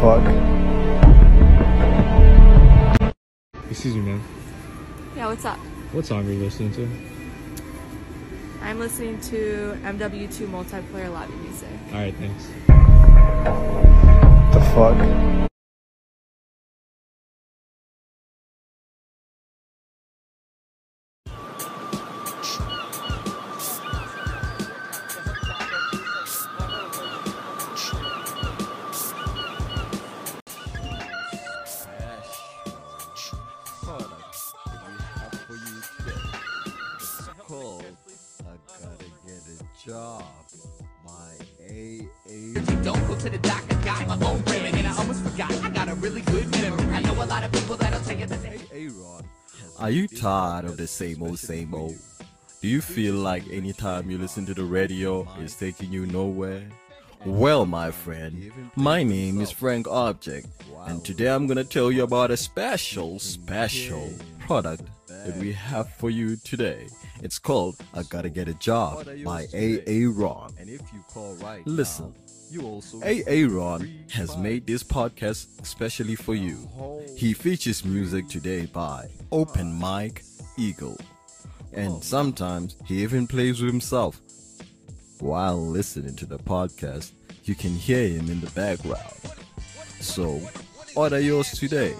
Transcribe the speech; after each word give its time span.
fuck? 0.00 0.22
Excuse 3.70 3.94
me, 3.94 4.02
man. 4.02 4.22
Yeah, 5.16 5.28
what's 5.28 5.44
up? 5.44 5.58
What 5.92 6.04
song 6.04 6.26
are 6.26 6.32
you 6.32 6.40
listening 6.40 6.72
to? 6.72 6.88
I'm 8.62 8.78
listening 8.78 9.20
to 9.20 9.78
MW2 9.84 10.48
multiplayer 10.48 11.12
lobby 11.12 11.34
music. 11.34 11.68
Alright, 11.92 12.14
thanks. 12.16 12.48
The 14.52 14.60
fuck? 14.74 15.45
Tired 50.26 50.64
of 50.64 50.76
the 50.76 50.88
same 50.88 51.22
old, 51.22 51.38
same 51.38 51.72
old? 51.72 51.94
Do 52.60 52.66
you 52.66 52.80
feel 52.80 53.14
like 53.14 53.44
anytime 53.48 54.10
you 54.10 54.18
listen 54.18 54.44
to 54.46 54.54
the 54.54 54.64
radio, 54.64 55.24
it's 55.38 55.54
taking 55.54 55.92
you 55.92 56.04
nowhere? 56.06 56.64
Well, 57.24 57.64
my 57.64 57.92
friend, 57.92 58.50
my 58.74 59.04
name 59.04 59.40
is 59.40 59.52
Frank 59.52 59.86
Object, 59.86 60.48
and 60.86 61.04
today 61.04 61.28
I'm 61.28 61.46
gonna 61.46 61.62
tell 61.62 61.92
you 61.92 62.02
about 62.02 62.32
a 62.32 62.36
special, 62.36 63.20
special 63.20 64.10
product 64.40 64.82
that 65.06 65.36
we 65.36 65.52
have 65.52 65.88
for 65.94 66.10
you 66.10 66.34
today. 66.34 66.88
It's 67.22 67.38
called 67.38 67.76
I 67.94 68.02
Gotta 68.02 68.28
Get 68.28 68.48
a 68.48 68.54
Job 68.54 69.06
by 69.24 69.46
AA 69.54 70.10
Ron. 70.10 70.52
Listen. 71.66 72.12
AA 72.54 73.46
Ron 73.48 73.90
has 74.12 74.36
made 74.36 74.66
this 74.66 74.84
podcast 74.84 75.60
especially 75.60 76.14
for 76.14 76.34
you. 76.34 76.68
He 77.16 77.32
features 77.32 77.84
music 77.84 78.28
today 78.28 78.66
by 78.66 79.08
Open 79.32 79.72
Mike 79.74 80.22
Eagle. 80.56 80.96
And 81.72 82.02
sometimes 82.02 82.76
he 82.84 83.02
even 83.02 83.26
plays 83.26 83.60
with 83.60 83.70
himself. 83.70 84.20
While 85.18 85.58
listening 85.58 86.14
to 86.16 86.26
the 86.26 86.38
podcast, 86.38 87.10
you 87.44 87.56
can 87.56 87.72
hear 87.72 88.08
him 88.08 88.30
in 88.30 88.40
the 88.40 88.50
background. 88.50 89.12
So, 90.00 90.40
order 90.94 91.18
yours 91.18 91.50
today. 91.50 91.94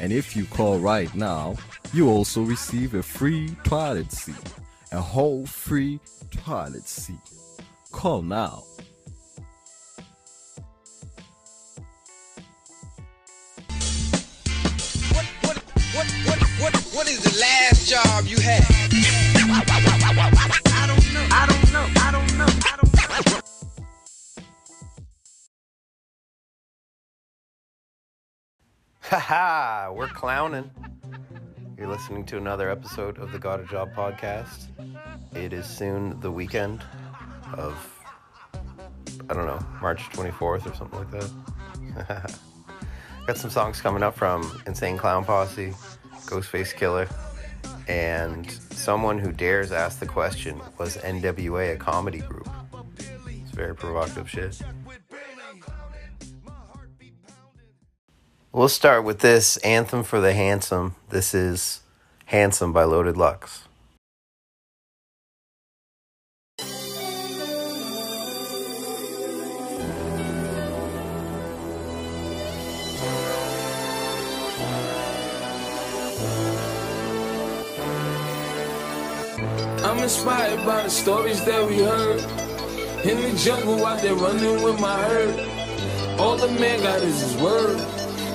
And 0.00 0.12
if 0.12 0.34
you 0.34 0.46
call 0.46 0.78
right 0.78 1.14
now, 1.14 1.56
you 1.92 2.08
also 2.08 2.42
receive 2.42 2.94
a 2.94 3.02
free 3.02 3.54
toilet 3.64 4.10
seat. 4.12 4.54
A 4.92 5.00
whole 5.00 5.44
free 5.44 6.00
toilet 6.30 6.88
seat. 6.88 7.16
Call 7.92 8.22
now. 8.22 8.64
Last 17.40 17.88
job 17.90 18.26
you 18.26 18.38
had? 18.38 18.64
I 20.70 20.86
don't 20.86 21.12
know. 21.12 21.26
I 21.30 21.46
don't 21.46 21.72
know. 21.72 21.86
I 21.96 22.10
don't 22.12 22.38
know. 22.38 22.46
I 22.46 22.76
don't 22.76 22.94
know. 23.26 23.40
Haha, 29.00 29.92
we're 29.92 30.08
clowning. 30.08 30.70
You're 31.76 31.88
listening 31.88 32.24
to 32.26 32.36
another 32.36 32.70
episode 32.70 33.18
of 33.18 33.32
the 33.32 33.38
Got 33.40 33.58
a 33.58 33.64
Job 33.64 33.92
podcast. 33.94 34.68
It 35.34 35.52
is 35.52 35.66
soon 35.66 36.20
the 36.20 36.30
weekend 36.30 36.84
of, 37.54 37.74
I 39.28 39.34
don't 39.34 39.46
know, 39.46 39.64
March 39.82 40.02
24th 40.10 40.70
or 40.70 40.74
something 40.76 40.98
like 41.00 41.10
that. 41.10 42.38
Got 43.26 43.38
some 43.38 43.50
songs 43.50 43.80
coming 43.80 44.02
up 44.04 44.14
from 44.14 44.62
Insane 44.66 44.96
Clown 44.98 45.24
Posse, 45.24 45.74
Ghostface 46.26 46.74
Killah, 46.74 47.08
and 47.88 48.50
someone 48.70 49.18
who 49.18 49.32
dares 49.32 49.72
ask 49.72 49.98
the 49.98 50.06
question 50.06 50.60
was 50.78 50.96
NWA 50.98 51.74
a 51.74 51.76
comedy 51.76 52.20
group? 52.20 52.48
It's 53.28 53.50
very 53.50 53.74
provocative 53.74 54.28
shit. 54.28 54.60
We'll 58.52 58.68
start 58.68 59.04
with 59.04 59.18
this 59.18 59.56
anthem 59.58 60.04
for 60.04 60.20
the 60.20 60.32
handsome. 60.32 60.94
This 61.08 61.34
is 61.34 61.80
Handsome 62.26 62.72
by 62.72 62.84
Loaded 62.84 63.16
Lux. 63.16 63.64
Inspired 80.14 80.64
by 80.64 80.82
the 80.84 80.88
stories 80.88 81.44
that 81.44 81.68
we 81.68 81.78
heard. 81.78 82.20
In 83.04 83.20
the 83.20 83.36
jungle, 83.36 83.84
out 83.84 84.00
there 84.00 84.14
running 84.14 84.62
with 84.62 84.80
my 84.80 84.96
herd. 85.02 86.20
All 86.20 86.36
the 86.36 86.46
man 86.60 86.80
got 86.82 87.02
is 87.02 87.20
his 87.20 87.36
word. 87.42 87.78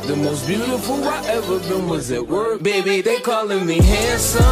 The 0.04 0.18
most 0.18 0.46
beautiful 0.46 1.02
I 1.06 1.26
ever 1.28 1.60
been 1.60 1.88
was 1.88 2.12
at 2.12 2.28
work. 2.28 2.62
Baby, 2.62 3.00
they 3.02 3.22
calling 3.22 3.66
me 3.66 3.78
handsome. 3.82 4.44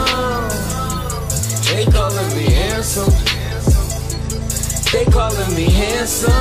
They 1.67 1.83
calling 1.91 2.29
me 2.37 2.45
handsome. 2.45 3.13
They 4.93 5.05
calling 5.11 5.53
me 5.53 5.65
handsome. 5.69 6.31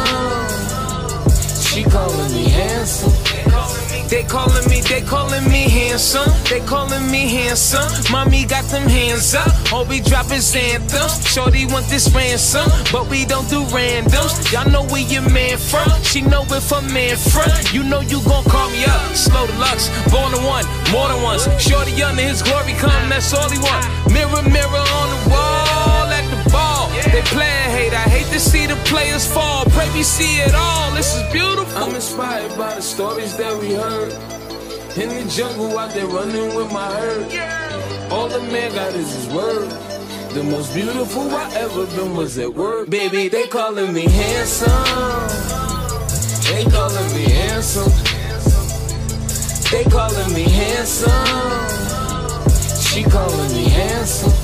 She 1.66 1.82
calling 1.82 2.32
me 2.32 2.48
handsome. 2.48 3.25
They 4.08 4.22
calling 4.22 4.68
me, 4.70 4.80
they 4.82 5.00
calling 5.02 5.44
me 5.50 5.68
handsome. 5.68 6.30
They 6.48 6.60
calling 6.60 7.10
me 7.10 7.26
handsome. 7.26 7.90
Mommy 8.12 8.44
got 8.44 8.64
them 8.70 8.88
hands 8.88 9.34
up. 9.34 9.50
All 9.72 9.84
we 9.84 10.00
drop 10.00 10.30
is 10.30 10.54
anthems. 10.54 11.26
Shorty 11.26 11.66
want 11.66 11.86
this 11.86 12.08
ransom, 12.14 12.70
but 12.92 13.10
we 13.10 13.24
don't 13.24 13.48
do 13.50 13.62
randoms. 13.74 14.52
Y'all 14.52 14.70
know 14.70 14.84
where 14.84 15.02
your 15.02 15.28
man 15.28 15.58
from. 15.58 15.90
She 16.02 16.20
know 16.20 16.46
if 16.50 16.70
a 16.70 16.80
man 16.82 17.16
from. 17.16 17.50
You 17.74 17.82
know 17.82 18.00
you 18.00 18.22
gon' 18.22 18.44
call 18.44 18.70
me 18.70 18.84
up. 18.84 19.16
Slow 19.16 19.46
deluxe, 19.46 19.90
born 20.10 20.30
to 20.32 20.40
one, 20.46 20.64
more 20.92 21.08
than 21.08 21.22
once. 21.22 21.48
Shorty 21.60 22.00
under 22.02 22.22
his 22.22 22.42
glory 22.42 22.74
come, 22.74 23.08
that's 23.08 23.34
all 23.34 23.50
he 23.50 23.58
want. 23.58 23.84
Mirror, 24.12 24.42
mirror 24.48 24.86
on 25.02 25.06
the 25.10 25.16
They 27.16 27.22
playin' 27.22 27.71
hate. 27.71 27.94
I 27.94 28.06
hate 28.10 28.27
to 28.34 28.38
see 28.38 28.66
the 28.66 28.77
players 28.84 29.27
fall. 29.27 29.65
Pray 29.71 29.88
we 29.94 30.03
see 30.03 30.37
it 30.41 30.54
all. 30.54 30.91
This 30.93 31.16
is 31.16 31.22
beautiful. 31.32 31.82
I'm 31.82 31.94
inspired 31.94 32.54
by 32.59 32.75
the 32.75 32.82
stories 32.82 33.34
that 33.38 33.59
we 33.59 33.72
heard. 33.72 34.12
In 35.00 35.09
the 35.09 35.25
jungle, 35.31 35.78
out 35.78 35.94
there 35.94 36.06
running 36.06 36.54
with 36.54 36.71
my 36.71 36.84
herd. 36.84 38.12
All 38.12 38.28
the 38.28 38.41
man 38.53 38.71
got 38.75 38.93
is 38.93 39.10
his 39.15 39.34
word. 39.34 39.71
The 40.34 40.44
most 40.44 40.75
beautiful 40.75 41.31
I 41.31 41.50
ever 41.54 41.87
been 41.87 42.15
was 42.15 42.37
at 42.37 42.53
work. 42.53 42.91
Baby, 42.91 43.28
they 43.28 43.47
calling 43.47 43.94
me 43.94 44.03
handsome. 44.03 44.69
They 46.53 46.65
calling 46.65 47.10
me 47.15 47.25
handsome. 47.31 47.93
They 49.72 49.84
calling 49.84 50.34
me 50.34 50.43
handsome. 50.43 51.10
She 52.78 53.04
calling 53.04 53.53
me 53.56 53.71
handsome. 53.71 54.35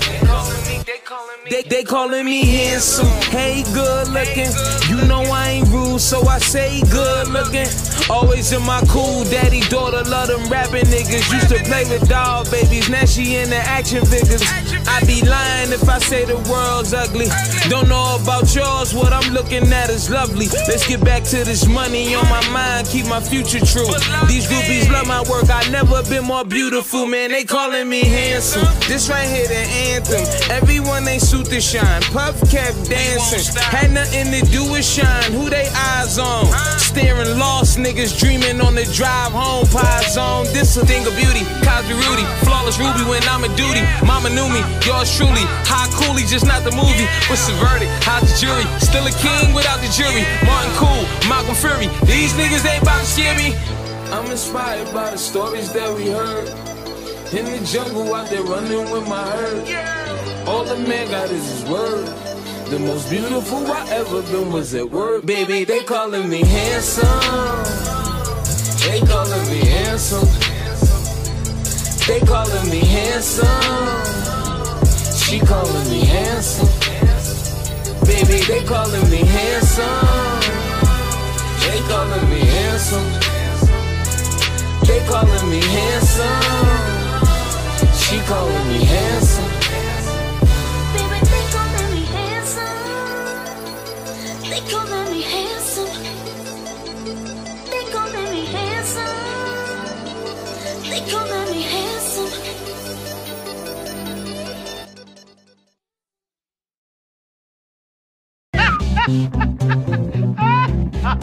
They, 1.53 1.61
they 1.61 1.85
calling 1.85 2.25
me 2.25 2.47
handsome, 2.47 3.07
hey 3.29 3.63
good 3.75 4.09
looking. 4.09 4.49
You 4.89 5.07
know 5.07 5.21
I 5.21 5.51
ain't 5.51 5.69
rude, 5.69 6.01
so 6.01 6.27
I 6.27 6.39
say 6.39 6.81
good 6.91 7.29
looking. 7.29 7.67
Always 8.09 8.53
in 8.53 8.63
my 8.63 8.81
cool 8.89 9.25
daddy 9.25 9.61
daughter, 9.69 10.03
love 10.09 10.29
them 10.29 10.49
rapping 10.49 10.87
niggas. 10.87 11.31
Used 11.31 11.51
to 11.51 11.63
play 11.65 11.85
with 11.85 12.09
doll 12.09 12.51
babies, 12.51 12.89
now 12.89 13.05
she 13.05 13.37
in 13.37 13.51
the 13.51 13.57
action 13.57 14.03
figures. 14.07 14.41
I 14.87 15.05
be 15.07 15.23
lying 15.23 15.73
if 15.73 15.89
I 15.89 15.99
say 15.99 16.25
the 16.25 16.37
world's 16.51 16.93
ugly. 16.95 17.27
Don't 17.69 17.89
know 17.89 18.19
about 18.21 18.55
yours, 18.55 18.95
what 18.95 19.13
I'm 19.13 19.33
looking 19.33 19.73
at 19.73 19.91
is 19.91 20.11
lovely. 20.11 20.47
Let's 20.69 20.87
get 20.87 21.05
back 21.05 21.25
to 21.25 21.45
this 21.45 21.67
money 21.67 22.15
on 22.15 22.29
my 22.29 22.47
mind, 22.51 22.89
keep 22.89 23.07
my 23.07 23.21
future 23.21 23.61
true. 23.61 23.87
These 24.27 24.47
groupies 24.49 24.91
love 24.91 25.07
my 25.07 25.23
work, 25.31 25.51
I 25.51 25.69
never 25.71 26.03
been 26.05 26.25
more 26.25 26.45
beautiful, 26.45 27.07
man. 27.07 27.31
They 27.31 27.45
calling 27.45 27.89
me 27.89 28.05
handsome. 28.05 28.67
This 28.89 29.09
right 29.09 29.29
here 29.29 29.49
the 29.49 29.65
anthem. 29.95 30.25
Everyone 30.51 31.05
they 31.05 31.19
suit 31.19 31.47
to 31.47 31.61
shine. 31.61 32.03
Puff 32.13 32.39
kept 32.51 32.89
dancing, 32.89 33.55
had 33.61 33.93
nothing 33.93 34.31
to 34.33 34.41
do 34.51 34.71
with 34.71 34.85
shine. 34.85 35.33
Who 35.33 35.49
they 35.49 35.69
eyes 35.69 36.19
on? 36.19 36.47
Staring 36.79 37.39
lost 37.39 37.79
niggas 37.79 38.19
dreaming 38.19 38.61
on 38.61 38.75
the 38.75 38.85
drive 38.93 39.33
home, 39.33 39.67
pie 39.67 40.03
zone. 40.09 40.45
This 40.53 40.77
a 40.77 40.85
thing 40.85 41.07
of 41.07 41.15
beauty. 41.17 41.45
Cosby 41.65 41.95
Rudy, 41.95 42.25
flawless 42.45 42.79
Ruby 42.79 43.05
when 43.09 43.23
I'm 43.25 43.45
a 43.45 43.51
duty. 43.57 43.81
Mama 44.07 44.29
knew 44.31 44.49
me, 44.49 44.61
yours 44.87 45.11
truly. 45.17 45.45
High 45.69 45.89
coolie, 45.97 46.27
just 46.29 46.47
not 46.47 46.65
the 46.65 46.73
movie. 46.73 47.07
What's 47.29 47.47
the 47.47 47.55
verdict? 47.61 47.91
How's 48.05 48.25
the 48.25 48.35
jury? 48.39 48.65
Still 48.81 49.07
a 49.07 49.15
king 49.21 49.55
without 49.55 49.81
the 49.81 49.91
jury. 49.93 50.25
Martin 50.45 50.73
Cool, 50.81 51.03
Malcolm 51.29 51.57
Fury. 51.57 51.89
These 52.09 52.33
niggas 52.35 52.65
ain't 52.65 52.83
about 52.83 53.01
to 53.01 53.07
scare 53.07 53.37
me. 53.37 53.55
I'm 54.13 54.31
inspired 54.31 54.93
by 54.93 55.11
the 55.11 55.19
stories 55.19 55.73
that 55.73 55.89
we 55.97 56.11
heard. 56.11 56.49
In 57.33 57.47
the 57.47 57.61
jungle 57.65 58.15
out 58.15 58.29
there 58.29 58.43
running 58.43 58.91
with 58.91 59.09
my 59.09 59.25
herd. 59.25 59.65
All 60.47 60.65
the 60.65 60.77
man 60.77 61.09
got 61.11 61.31
is 61.31 61.45
his 61.49 61.65
word. 61.71 62.07
The 62.69 62.79
most 62.79 63.11
beautiful 63.11 63.67
I 63.67 63.87
ever 63.91 64.23
been 64.23 64.53
was 64.53 64.75
at 64.75 64.91
work. 64.91 65.25
Baby, 65.25 65.65
they 65.65 65.85
calling 65.85 66.29
me 66.29 66.41
handsome. 66.41 67.07
They 68.85 69.01
calling 69.01 69.47
me 69.49 69.61
handsome. 69.61 70.29
They 72.07 72.21
calling 72.21 72.71
me 72.71 72.81
handsome. 72.81 74.32
She 75.33 75.41
calling 75.41 75.89
me 75.89 76.05
handsome. 76.05 76.69
Baby, 78.05 78.45
they 78.45 78.63
calling 78.65 79.09
me 79.09 79.25
handsome. 79.25 80.43
They 81.65 81.81
calling 81.89 82.29
me 82.29 82.41
handsome. 82.41 83.09
They 84.87 85.01
calling 85.09 85.49
me 85.49 85.61
handsome. 85.63 86.43
She 87.97 88.21
calling 88.29 88.69
me 88.69 88.85
handsome. 88.85 89.51
Baby, 90.93 91.19
they 91.33 91.45
calling 91.55 91.91
me 91.95 92.03
handsome. 92.13 92.77
They 94.51 94.61
calling 94.71 95.07
me 95.13 95.23
handsome. 95.23 95.97
They 97.71 97.85
calling 97.91 98.29
me 98.35 98.45
handsome. 98.53 99.17
They 100.91 101.01
calling 101.11 101.42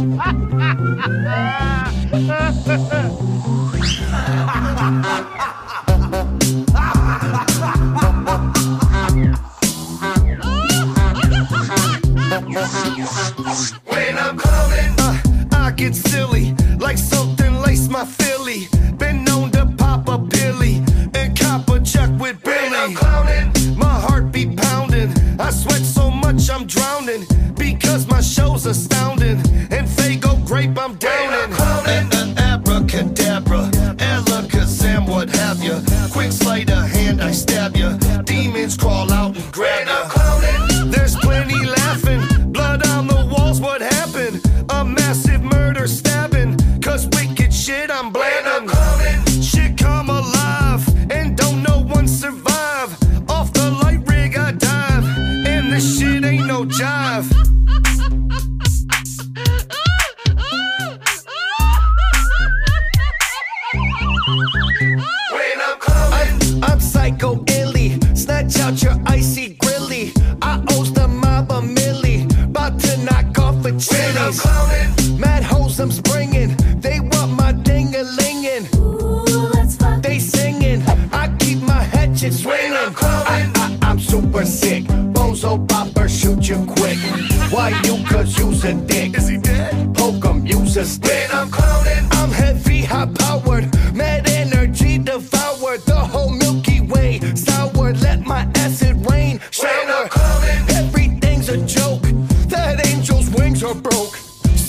Ah! 0.02 0.49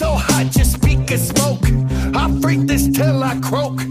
So 0.00 0.12
hot, 0.12 0.56
your 0.56 0.64
speakers 0.64 1.28
smoke. 1.28 1.60
I 2.16 2.34
freak 2.40 2.60
this 2.60 2.88
till 2.88 3.22
I 3.22 3.38
croak. 3.40 3.82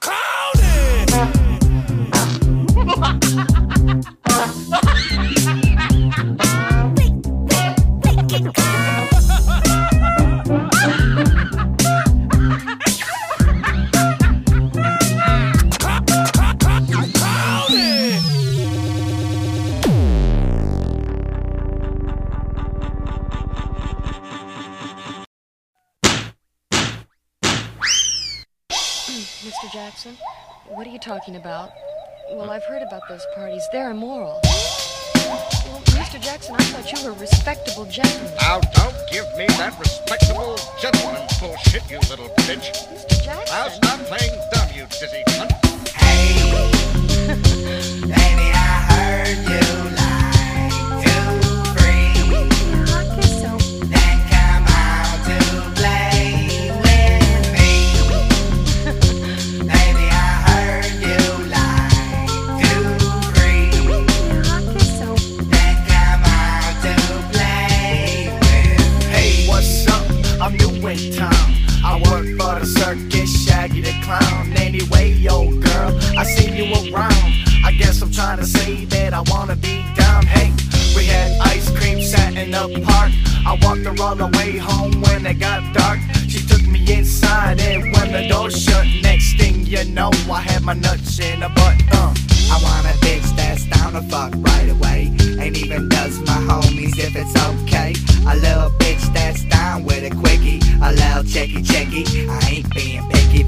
talking 31.33 31.35
about? 31.35 31.71
Well, 32.31 32.49
I've 32.49 32.63
heard 32.65 32.81
about 32.81 33.01
those 33.09 33.25
parties. 33.35 33.67
They're 33.71 33.91
immoral. 33.91 34.39
Well, 34.43 35.81
Mr. 35.95 36.21
Jackson, 36.21 36.55
I 36.55 36.63
thought 36.63 36.91
you 36.91 37.03
were 37.05 37.15
a 37.15 37.19
respectable 37.19 37.85
gentleman. 37.85 38.33
Now, 38.41 38.59
don't 38.59 38.95
give 39.11 39.25
me 39.37 39.45
that 39.57 39.77
respectable 39.79 40.57
gentleman 40.81 41.27
bullshit, 41.39 41.89
you 41.89 41.99
little 42.09 42.29
bitch. 42.45 42.71
Mr. 42.87 43.23
Jackson. 43.23 43.55
Now 43.55 43.67
stop 43.69 43.99
playing 44.01 44.33
dumb, 44.51 44.69
you 44.75 44.85
dizzy 44.87 45.23
cunt. 45.27 45.49
Baby, 48.01 48.51
I 48.53 48.57
heard 48.93 49.37
you 49.49 50.02
Anyway, 74.05 75.11
yo, 75.13 75.49
girl, 75.61 75.97
I 76.17 76.25
see 76.25 76.51
you 76.51 76.93
around. 76.93 77.13
I 77.63 77.71
guess 77.77 78.01
I'm 78.01 78.11
trying 78.11 78.37
to 78.37 78.45
say 78.45 78.85
that 78.85 79.13
I 79.13 79.21
wanna 79.27 79.55
be 79.55 79.85
down. 79.95 80.25
Hey, 80.25 80.51
we 80.95 81.05
had 81.05 81.39
ice 81.39 81.69
cream 81.71 82.01
sat 82.01 82.35
in 82.35 82.51
the 82.51 82.81
park. 82.85 83.11
I 83.45 83.57
walked 83.61 83.85
her 83.85 83.95
all 84.03 84.15
the 84.15 84.27
way 84.37 84.57
home 84.57 84.99
when 85.03 85.25
it 85.25 85.39
got 85.39 85.73
dark. 85.73 85.99
She 86.27 86.45
took 86.45 86.65
me 86.67 86.79
inside, 86.91 87.61
and 87.61 87.93
when 87.93 88.11
the 88.11 88.27
door 88.27 88.51
shut, 88.51 88.85
next 89.01 89.37
thing 89.37 89.65
you 89.65 89.85
know, 89.85 90.11
I 90.29 90.41
had 90.41 90.63
my 90.63 90.73
nuts 90.73 91.19
in 91.19 91.41
a 91.41 91.49
butt. 91.49 91.75
Uh. 91.93 92.13
I 92.51 92.59
want 92.61 92.85
a 92.85 92.97
bitch 92.99 93.35
that's 93.37 93.65
down 93.65 93.93
to 93.93 94.01
fuck 94.09 94.33
right 94.37 94.69
away. 94.69 95.15
Ain't 95.39 95.57
even 95.57 95.87
does 95.87 96.19
my 96.19 96.39
homies 96.49 96.99
if 96.99 97.15
it's 97.15 97.35
okay. 97.49 97.93
A 98.27 98.35
little 98.35 98.69
bitch 98.79 99.13
that's 99.13 99.43
down 99.45 99.85
with 99.85 100.03
a 100.03 100.15
quickie. 100.15 100.59
A 100.81 100.91
little 100.91 101.23
checky 101.23 101.63
checky. 101.63 102.27
I 102.29 102.49
ain't 102.49 102.75
being 102.75 103.09
picky 103.09 103.43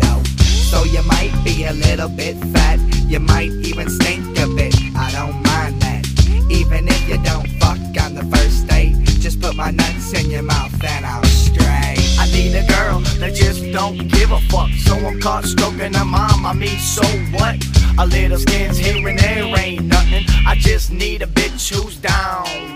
be 1.45 1.65
a 1.65 1.73
little 1.73 2.09
bit 2.09 2.35
fat. 2.53 2.79
You 3.07 3.19
might 3.19 3.51
even 3.69 3.87
stink 3.87 4.37
a 4.39 4.47
bit. 4.47 4.75
I 4.95 5.11
don't 5.11 5.37
mind 5.43 5.79
that. 5.83 6.03
Even 6.49 6.87
if 6.87 7.07
you 7.07 7.17
don't 7.23 7.47
fuck 7.61 7.79
on 8.03 8.15
the 8.15 8.25
first 8.35 8.67
date, 8.67 8.95
just 9.21 9.39
put 9.39 9.55
my 9.55 9.69
nuts 9.69 10.11
in 10.13 10.31
your 10.31 10.41
mouth 10.41 10.73
and 10.83 11.05
I'll 11.05 11.23
stray. 11.25 11.95
I 12.19 12.25
need 12.33 12.55
a 12.55 12.65
girl 12.67 12.99
that 13.21 13.33
just 13.35 13.61
don't 13.71 14.07
give 14.07 14.31
a 14.31 14.41
fuck. 14.51 14.71
So 14.85 14.95
I'm 14.95 15.21
caught 15.21 15.45
stroking 15.45 15.93
her 15.93 16.05
mom. 16.05 16.45
I 16.45 16.53
mean, 16.53 16.79
so 16.79 17.05
what? 17.37 17.55
A 17.99 18.05
little 18.07 18.39
skins 18.39 18.77
here 18.77 19.07
and 19.07 19.19
there 19.19 19.59
ain't 19.59 19.85
nothing. 19.85 20.25
I 20.47 20.55
just 20.57 20.91
need 20.91 21.21
a 21.21 21.27
bitch 21.27 21.69
who's 21.71 21.95
down 21.97 22.74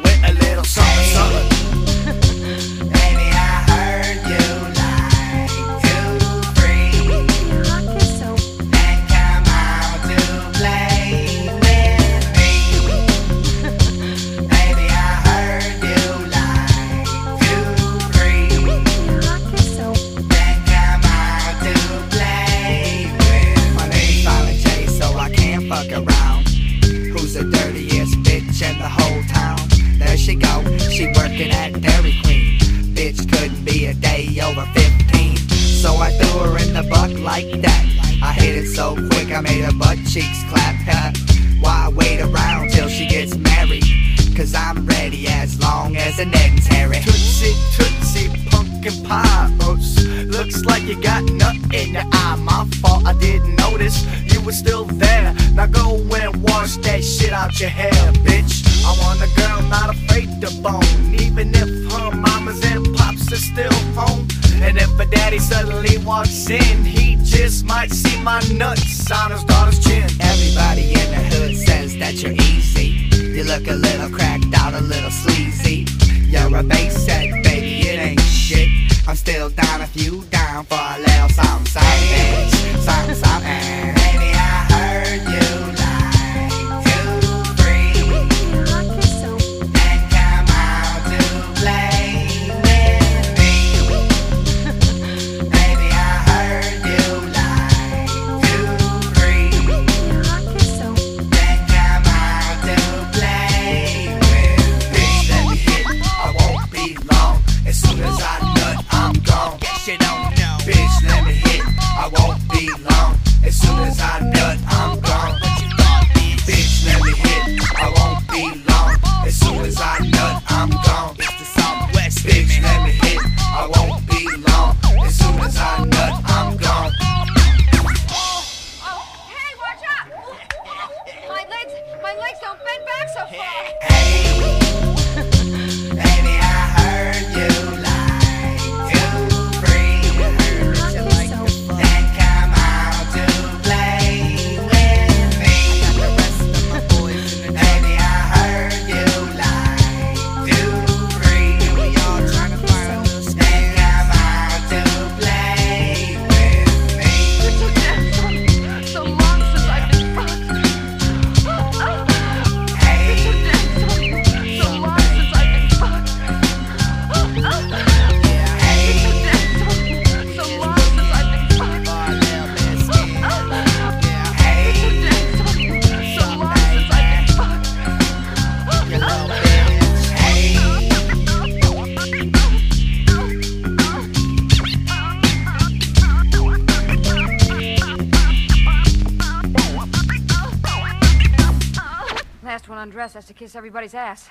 to 193.29 193.33
kiss 193.35 193.55
everybody's 193.55 193.93
ass. 193.93 194.27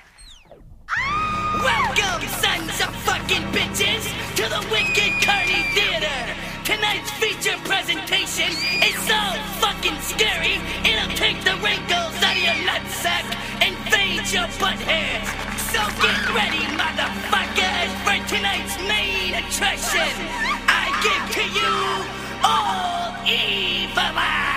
Welcome, 1.63 2.27
sons 2.43 2.75
of 2.83 2.91
fucking 3.07 3.47
bitches, 3.55 4.03
to 4.35 4.43
the 4.43 4.59
Wicked 4.67 5.23
Kearney 5.23 5.63
Theater. 5.71 6.19
Tonight's 6.65 7.09
feature 7.11 7.55
presentation 7.63 8.51
is 8.83 8.99
so 9.07 9.21
fucking 9.63 9.95
scary, 10.03 10.59
it'll 10.83 11.15
take 11.15 11.39
the 11.47 11.55
wrinkles 11.63 12.15
out 12.19 12.35
of 12.35 12.43
your 12.43 12.59
nutsack 12.67 13.23
and 13.63 13.73
fade 13.87 14.27
your 14.35 14.51
butt 14.59 14.79
hairs. 14.83 15.27
So 15.71 15.79
get 16.03 16.19
ready, 16.35 16.67
motherfuckers, 16.75 17.91
for 18.03 18.19
tonight's 18.27 18.75
main 18.83 19.31
attraction. 19.39 20.11
I 20.67 20.91
give 20.99 21.23
to 21.39 21.43
you 21.55 21.71
all 22.43 23.15
evil 23.23 24.19
eyes. 24.19 24.48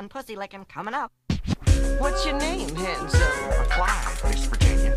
on 0.00 0.08
pussy 0.08 0.34
licking 0.34 0.64
coming 0.64 0.94
up. 0.94 1.12
What's 1.98 2.24
your 2.24 2.38
name, 2.38 2.74
handsome? 2.74 3.20
McClyde, 3.20 4.30
Miss 4.30 4.46
Virginia. 4.46 4.94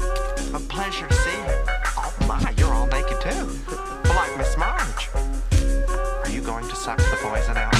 A 0.53 0.59
pleasure 0.59 1.05
to 1.05 1.13
see 1.13 1.39
you. 1.39 1.55
Oh 1.97 2.15
my, 2.25 2.53
you're 2.55 2.73
all 2.73 2.87
naked 2.87 3.19
too. 3.19 3.49
Like 4.07 4.37
Miss 4.37 4.55
Marge. 4.55 5.09
Are 6.23 6.29
you 6.29 6.39
going 6.39 6.65
to 6.69 6.75
suck 6.77 6.99
the 6.99 7.17
poison 7.21 7.57
out? 7.57 7.72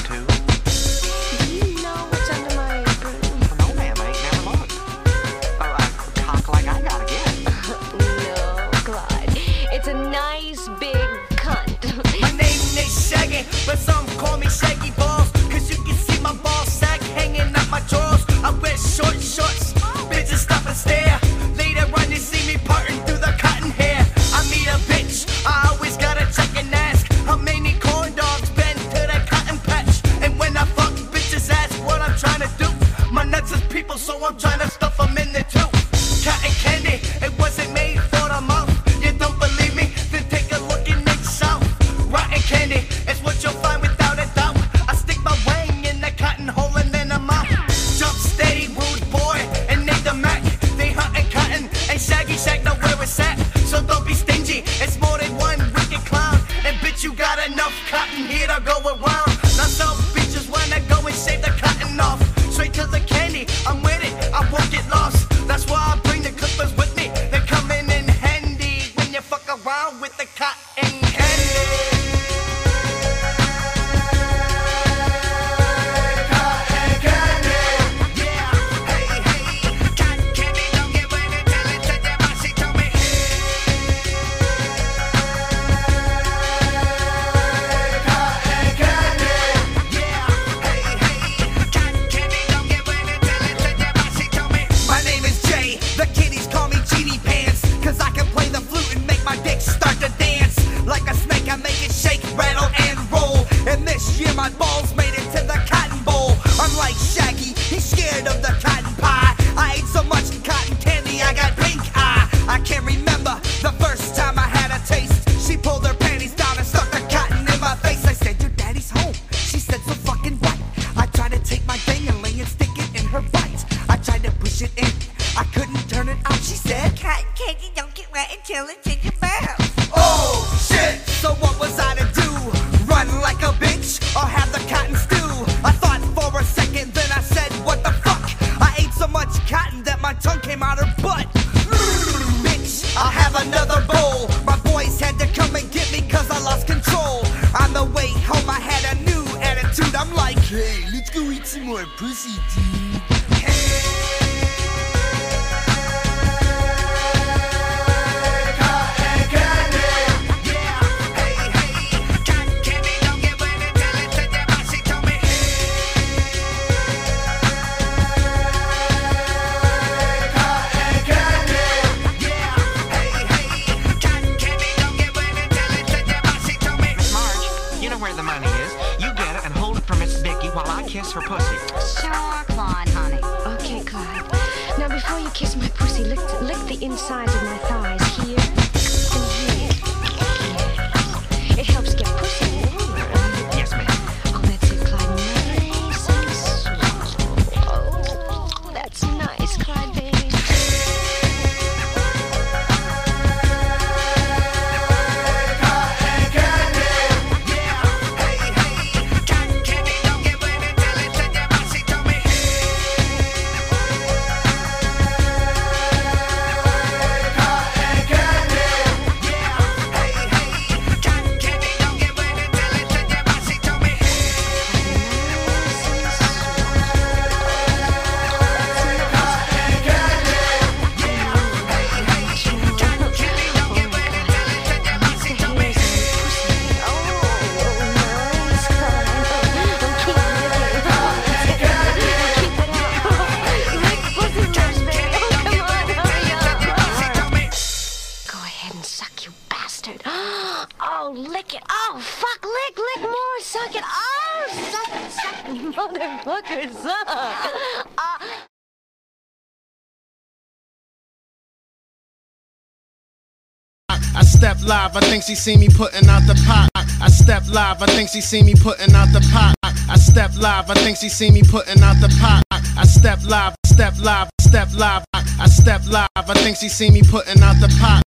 live, 264.63 264.95
I 264.95 265.02
think 265.02 265.23
she 265.23 265.36
see 265.36 265.58
me 265.58 265.67
putting 265.69 266.08
out 266.10 266.26
the 266.28 266.36
pot. 266.45 266.69
I 266.76 267.10
step 267.10 267.43
live, 267.49 267.82
I 267.82 267.86
think 267.88 268.10
she 268.10 268.21
see 268.21 268.43
me 268.43 268.54
putting 268.56 268.93
out 268.95 269.12
the 269.13 269.21
pot. 269.32 269.56
I 269.63 269.97
step 269.97 270.32
live, 270.38 270.69
I 270.69 270.73
think 270.76 270.97
she 270.97 271.10
see 271.10 271.32
me 271.32 271.43
putting 271.43 271.82
out 271.84 271.99
the 272.02 272.10
pot. 272.19 272.43
I 272.52 272.86
step 272.86 273.19
live, 273.28 273.56
step 273.65 273.93
live, 273.99 274.30
step 274.41 274.69
live. 274.76 275.04
I 275.13 275.47
step 275.47 275.82
live, 275.88 276.08
I 276.15 276.34
think 276.36 276.58
she 276.58 276.69
see 276.69 276.89
me 276.89 277.02
putting 277.02 277.41
out 277.41 277.60
the 277.60 277.67
pot. 277.80 278.04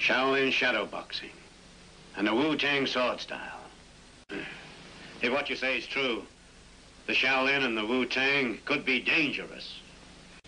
Shaolin 0.00 0.50
shadowboxing 0.50 1.30
and 2.16 2.26
the 2.26 2.34
Wu-Tang 2.34 2.86
sword 2.86 3.20
style. 3.20 3.60
Hmm. 4.30 4.40
If 5.22 5.32
what 5.32 5.50
you 5.50 5.56
say 5.56 5.78
is 5.78 5.86
true, 5.86 6.22
the 7.06 7.12
Shaolin 7.12 7.64
and 7.64 7.76
the 7.76 7.84
Wu-Tang 7.84 8.58
could 8.64 8.84
be 8.84 9.00
dangerous. 9.00 9.80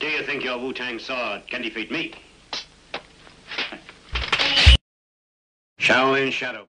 Do 0.01 0.07
you 0.09 0.23
think 0.25 0.43
your 0.43 0.59
Wu-Tang 0.59 0.99
sword 0.99 1.43
can 1.49 1.63
defeat 1.63 1.91
me? 1.91 2.13
Shaolin 5.83 6.31
Shadow. 6.31 6.69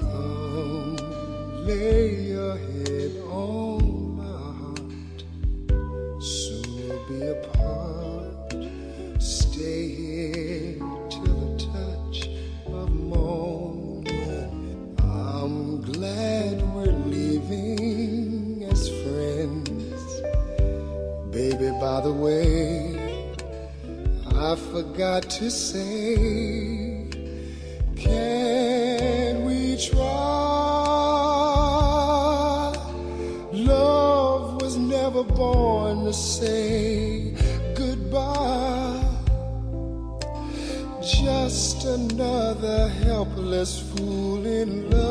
Come 0.00 0.96
lay 1.66 2.14
your 2.30 2.56
head. 2.56 2.71
got 24.96 25.22
to 25.22 25.50
say, 25.50 27.08
can 27.96 29.44
we 29.46 29.76
try? 29.78 30.02
Love 33.52 34.60
was 34.60 34.76
never 34.76 35.22
born 35.24 36.04
to 36.04 36.12
say 36.12 37.34
goodbye. 37.74 39.02
Just 41.02 41.84
another 41.84 42.88
helpless 42.88 43.80
fool 43.80 44.44
in 44.44 44.90
love. 44.90 45.01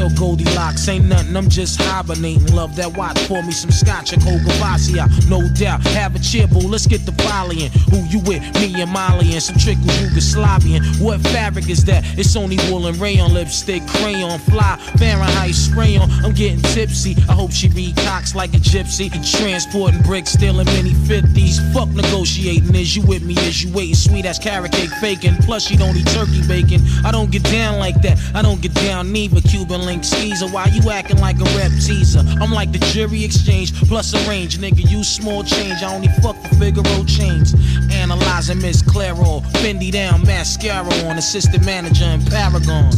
Deal, 0.00 0.10
Goldilocks? 0.16 0.88
Ain't 0.88 1.06
nothing, 1.06 1.36
I'm 1.36 1.48
just 1.48 1.80
hibernating. 1.80 2.54
Love 2.54 2.76
that 2.76 2.96
watch, 2.96 3.16
pour 3.28 3.42
me 3.42 3.52
some 3.52 3.70
scotch 3.70 4.12
and 4.12 4.22
cold 4.22 4.40
Gavassia. 4.40 5.06
No 5.28 5.46
doubt, 5.54 5.82
have 5.88 6.14
a 6.14 6.18
cheer, 6.18 6.46
boo, 6.46 6.60
let's 6.60 6.86
get 6.86 7.04
the 7.04 7.12
volleying. 7.12 7.70
Who 7.90 7.98
you 8.08 8.20
with? 8.20 8.42
Me 8.54 8.80
and 8.80 8.90
Molly 8.90 9.32
and 9.32 9.42
some 9.42 9.56
trickle 9.56 9.84
Yugoslavian. 10.00 11.00
What 11.00 11.20
fabric 11.20 11.68
is 11.68 11.84
that? 11.84 12.04
It's 12.18 12.34
only 12.36 12.56
wool 12.70 12.86
and 12.86 12.96
rayon, 12.98 13.32
lipstick, 13.32 13.86
crayon, 13.88 14.38
fly, 14.40 14.78
Fahrenheit 14.98 15.54
spray 15.54 15.96
on. 15.96 16.10
I'm 16.24 16.32
getting 16.32 16.60
tipsy. 16.72 17.16
I 17.28 17.32
hope 17.32 17.52
she 17.52 17.68
read 17.68 17.96
Cox 17.96 18.34
like 18.34 18.54
a 18.54 18.58
gypsy. 18.58 19.10
Transporting 19.38 20.02
bricks, 20.02 20.32
stealing 20.32 20.66
many 20.66 20.90
50s. 20.90 21.60
Fuck 21.72 21.88
negotiating. 21.90 22.74
Is 22.74 22.96
you 22.96 23.02
with 23.02 23.22
me? 23.22 23.34
Is 23.34 23.62
you 23.62 23.72
waiting? 23.72 23.94
Sweet 23.94 24.24
as 24.24 24.38
carrot 24.38 24.72
cake 24.72 24.90
faking. 25.00 25.34
Plus, 25.42 25.66
she 25.66 25.76
don't 25.76 25.96
eat 25.96 26.06
turkey 26.08 26.46
bacon. 26.46 26.80
I 27.04 27.10
don't 27.12 27.30
get 27.30 27.42
down 27.44 27.78
like 27.78 28.00
that. 28.02 28.18
I 28.34 28.42
don't 28.42 28.60
get 28.60 28.74
down 28.74 29.12
neither. 29.12 29.40
Cuban 29.40 29.84
link. 29.90 30.04
Why 30.52 30.66
you 30.66 30.90
acting 30.90 31.18
like 31.18 31.36
a 31.40 31.44
rep 31.56 31.72
teaser? 31.72 32.22
I'm 32.40 32.52
like 32.52 32.72
the 32.72 32.78
jury 32.78 33.24
exchange 33.24 33.74
plus 33.88 34.12
a 34.14 34.28
range. 34.28 34.58
Nigga, 34.58 34.88
you 34.88 35.02
small 35.02 35.42
change. 35.42 35.82
I 35.82 35.92
only 35.92 36.08
fuck 36.22 36.36
for 36.36 36.54
Figaro 36.56 37.04
chains. 37.04 37.54
Analyzing 37.92 38.60
Miss 38.60 38.82
Claro. 38.82 39.40
Fendi 39.60 39.90
down, 39.90 40.22
mascara 40.22 40.86
on. 41.06 41.18
Assistant 41.18 41.64
manager 41.64 42.04
in 42.04 42.24
Paragon. 42.26 42.92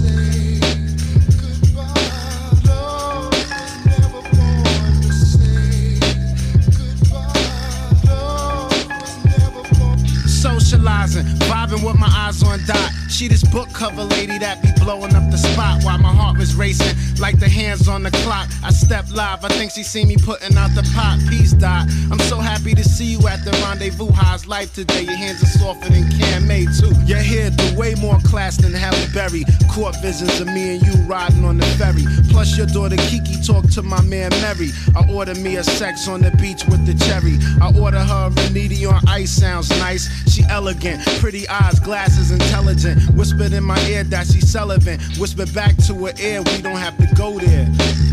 Socializing, 10.26 11.24
vibing 11.48 11.86
with 11.86 11.96
my 11.96 12.08
eyes 12.08 12.42
on 12.42 12.58
dot. 12.66 13.01
She 13.12 13.28
this 13.28 13.44
book 13.44 13.68
cover 13.74 14.04
lady 14.04 14.38
that 14.38 14.62
be 14.62 14.72
blowing 14.82 15.14
up 15.14 15.30
the 15.30 15.36
spot 15.36 15.84
while 15.84 15.98
my 15.98 16.08
heart 16.08 16.38
was 16.38 16.54
racing 16.54 16.96
like 17.22 17.38
the 17.38 17.48
hands 17.48 17.86
on 17.86 18.02
the 18.02 18.10
clock. 18.10 18.48
I 18.64 18.70
step 18.72 19.06
live, 19.12 19.44
I 19.44 19.48
think 19.50 19.70
she 19.70 19.84
see 19.84 20.04
me 20.04 20.16
putting 20.16 20.56
out 20.58 20.74
the 20.74 20.82
pot. 20.92 21.20
Peace 21.30 21.52
dot. 21.52 21.86
I'm 22.10 22.18
so 22.18 22.38
happy 22.38 22.74
to 22.74 22.82
see 22.82 23.04
you 23.04 23.28
at 23.28 23.44
the 23.44 23.52
rendezvous. 23.62 24.10
How's 24.10 24.48
life 24.48 24.74
today? 24.74 25.02
Your 25.02 25.14
hands 25.14 25.40
are 25.40 25.58
softer 25.58 25.88
than 25.88 26.02
Camay 26.18 26.66
too. 26.78 26.92
Your 27.06 27.22
hair 27.22 27.50
do 27.50 27.78
way 27.78 27.94
more 27.94 28.18
class 28.26 28.56
than 28.56 28.72
Halle 28.72 29.06
Berry. 29.14 29.44
Court 29.70 29.94
visions 30.02 30.40
of 30.40 30.48
me 30.48 30.74
and 30.74 30.82
you 30.84 30.94
riding 31.06 31.44
on 31.44 31.58
the 31.58 31.66
ferry. 31.78 32.02
Plus 32.28 32.58
your 32.58 32.66
daughter 32.66 32.96
Kiki 32.96 33.40
talk 33.46 33.70
to 33.70 33.82
my 33.82 34.02
man 34.02 34.30
Mary. 34.42 34.70
I 34.96 35.08
order 35.08 35.36
me 35.36 35.56
a 35.56 35.62
sex 35.62 36.08
on 36.08 36.22
the 36.22 36.32
beach 36.42 36.64
with 36.66 36.84
the 36.86 36.94
cherry. 37.06 37.38
I 37.62 37.72
order 37.78 38.00
her 38.00 38.26
a 38.26 38.30
Reniti 38.30 38.84
on 38.90 39.00
ice. 39.06 39.30
Sounds 39.30 39.70
nice. 39.78 40.10
She 40.28 40.42
elegant, 40.50 41.06
pretty 41.20 41.48
eyes, 41.48 41.78
glasses, 41.78 42.32
intelligent. 42.32 43.00
Whispered 43.14 43.52
in 43.52 43.62
my 43.62 43.80
ear 43.86 44.02
that 44.04 44.26
she's 44.26 44.50
Sullivan. 44.50 44.98
Whispered 45.18 45.54
back 45.54 45.76
to 45.86 45.94
her 46.06 46.12
ear, 46.18 46.42
we 46.42 46.60
don't 46.60 46.76
have 46.76 46.98
to 46.98 47.11
go 47.14 47.38
there. 47.38 47.68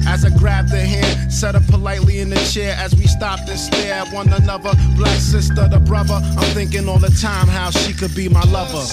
As 0.08 0.26
I 0.26 0.30
grabbed 0.30 0.70
her 0.72 0.78
hand, 0.78 1.32
set 1.32 1.56
her 1.56 1.62
politely 1.62 2.20
in 2.20 2.30
the 2.30 2.40
chair 2.52 2.76
as 2.78 2.96
we 2.96 3.08
stopped 3.08 3.50
and 3.50 3.60
stared 3.60 4.08
at 4.08 4.14
one 4.14 4.32
another. 4.34 4.72
Black 4.96 5.20
sister, 5.20 5.68
the 5.68 5.80
brother. 5.80 6.16
I'm 6.16 6.54
thinking 6.54 6.88
all 6.90 7.00
the 7.00 7.16
time 7.22 7.48
how 7.48 7.70
she 7.70 7.94
could 7.94 8.16
be 8.16 8.30
my 8.30 8.44
lover. 8.44 8.86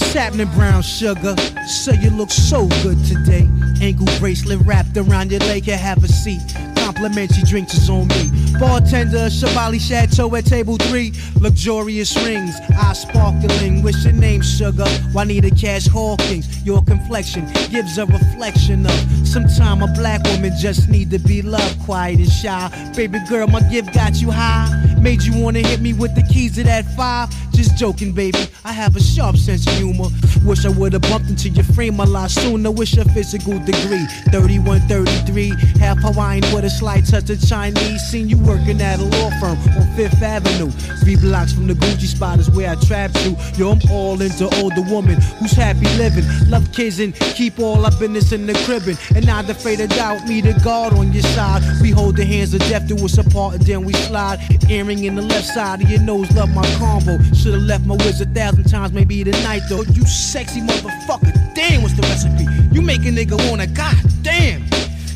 What's 0.00 0.12
happening, 0.12 0.48
brown 0.54 0.82
sugar? 0.82 1.34
So 1.66 1.90
you 1.90 2.10
look 2.10 2.30
so 2.30 2.66
good 2.82 3.04
today. 3.04 3.48
Ankle 3.82 4.06
bracelet 4.20 4.60
wrapped 4.60 4.96
around 4.96 5.32
your 5.32 5.40
leg, 5.40 5.66
yeah, 5.66 5.76
have 5.76 6.04
a 6.04 6.08
seat. 6.08 6.40
Complimentary 6.76 7.42
drinks 7.42 7.74
is 7.74 7.90
on 7.90 8.06
me. 8.08 8.30
Bartender, 8.60 9.28
Chevalier 9.28 9.80
Chateau 9.80 10.34
at 10.36 10.46
table 10.46 10.76
three. 10.76 11.12
Luxurious 11.40 12.16
rings, 12.24 12.54
eyes 12.80 13.02
sparkling. 13.02 13.82
What's 13.82 14.04
your 14.04 14.14
name, 14.14 14.40
sugar? 14.40 14.88
Why 15.12 15.24
need 15.24 15.44
a 15.44 15.50
Cash 15.50 15.88
Hawkins. 15.88 16.64
Your 16.64 16.82
complexion 16.84 17.46
gives 17.68 17.98
a 17.98 18.06
reflection 18.06 18.86
of. 18.86 19.26
Sometime 19.26 19.82
a 19.82 19.88
black 19.88 20.22
woman 20.24 20.52
just 20.58 20.88
need 20.88 21.10
to 21.10 21.18
be 21.18 21.42
loved, 21.42 21.80
quiet 21.80 22.20
and 22.20 22.30
shy. 22.30 22.92
Baby 22.96 23.18
girl, 23.28 23.48
my 23.48 23.60
gift 23.68 23.92
got 23.92 24.14
you 24.22 24.30
high. 24.30 24.87
Made 25.00 25.22
you 25.22 25.40
wanna 25.42 25.60
hit 25.60 25.80
me 25.80 25.92
with 25.92 26.14
the 26.14 26.22
keys 26.22 26.56
to 26.56 26.64
that 26.64 26.84
five. 26.96 27.28
Just 27.52 27.76
joking, 27.76 28.12
baby. 28.12 28.38
I 28.64 28.72
have 28.72 28.94
a 28.94 29.00
sharp 29.00 29.36
sense 29.36 29.66
of 29.66 29.72
humor. 29.74 30.08
Wish 30.44 30.64
I 30.64 30.68
would've 30.68 31.02
bumped 31.02 31.28
into 31.28 31.48
your 31.48 31.64
frame 31.64 31.98
a 31.98 32.04
lot 32.04 32.30
sooner. 32.30 32.70
Wish 32.70 32.96
a 32.96 33.04
physical 33.06 33.58
degree. 33.58 34.06
31, 34.30 34.80
33. 34.82 35.52
Half 35.80 35.98
Hawaiian 35.98 36.42
with 36.54 36.64
a 36.64 36.70
slight 36.70 37.04
touch 37.04 37.30
of 37.30 37.40
Chinese. 37.48 38.00
Seen 38.02 38.28
you 38.28 38.38
working 38.38 38.80
at 38.80 39.00
a 39.00 39.04
law 39.04 39.30
firm 39.40 39.58
on 39.76 39.96
Fifth 39.96 40.22
Avenue. 40.22 40.70
Three 41.02 41.16
blocks 41.16 41.52
from 41.52 41.66
the 41.66 41.74
Gucci 41.74 42.06
spot 42.06 42.38
is 42.38 42.48
where 42.50 42.70
I 42.70 42.76
trapped 42.76 43.24
you. 43.24 43.36
Yo, 43.56 43.72
I'm 43.72 43.80
all 43.90 44.20
into 44.20 44.44
older 44.62 44.82
woman 44.82 45.20
who's 45.40 45.52
happy 45.52 45.88
living. 45.96 46.24
Love 46.48 46.70
kids 46.72 47.00
and 47.00 47.12
keep 47.14 47.58
all 47.58 47.84
our 47.84 47.90
business 47.98 48.30
in 48.30 48.46
the 48.46 48.54
cribbing. 48.64 48.96
And 49.16 49.26
not 49.26 49.50
afraid 49.50 49.78
to 49.78 49.88
doubt 49.88 50.26
me, 50.28 50.40
the 50.40 50.52
guard 50.62 50.92
on 50.92 51.12
your 51.12 51.24
side. 51.24 51.62
We 51.82 51.90
hold 51.90 52.16
the 52.16 52.24
hands 52.24 52.54
of 52.54 52.60
death 52.60 52.86
to 52.88 52.94
us 53.04 53.18
apart 53.18 53.54
and 53.54 53.62
then 53.62 53.84
we 53.84 53.94
slide. 53.94 54.38
Earring 54.88 55.04
in 55.04 55.16
the 55.16 55.22
left 55.22 55.44
side 55.44 55.82
of 55.82 55.90
your 55.90 56.00
nose, 56.00 56.32
love 56.32 56.48
my 56.54 56.64
combo. 56.76 57.22
Should've 57.34 57.60
left 57.60 57.84
my 57.84 57.94
whiz 57.96 58.22
a 58.22 58.24
thousand 58.24 58.70
times, 58.70 58.90
maybe 58.90 59.22
tonight 59.22 59.60
though. 59.68 59.82
You 59.82 60.06
sexy 60.06 60.62
motherfucker, 60.62 61.54
damn, 61.54 61.82
what's 61.82 61.92
the 61.92 62.00
recipe? 62.00 62.46
You 62.72 62.80
make 62.80 63.00
a 63.00 63.10
nigga 63.10 63.36
wanna, 63.50 63.66
god 63.66 63.98
damn. 64.22 64.66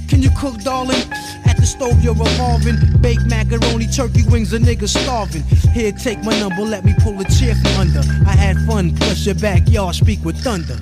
Can 0.09 0.21
you 0.21 0.29
cook, 0.37 0.61
darling? 0.61 1.01
At 1.47 1.57
the 1.57 1.65
stove, 1.65 2.05
you're 2.05 2.13
revolving. 2.13 2.77
Baked 3.01 3.25
macaroni, 3.25 3.87
turkey 3.87 4.25
wings, 4.29 4.53
a 4.53 4.59
nigga 4.59 4.87
starving. 4.87 5.43
Here, 5.73 5.93
take 5.93 6.23
my 6.23 6.39
number, 6.39 6.61
let 6.65 6.85
me 6.85 6.95
pull 6.99 7.19
a 7.19 7.25
chair 7.25 7.55
from 7.55 7.73
under. 7.81 8.01
I 8.27 8.37
had 8.37 8.59
fun, 8.67 8.95
plus 8.95 9.25
your 9.25 9.37
backyard 9.37 9.95
speak 9.95 10.23
with 10.23 10.37
thunder. 10.37 10.77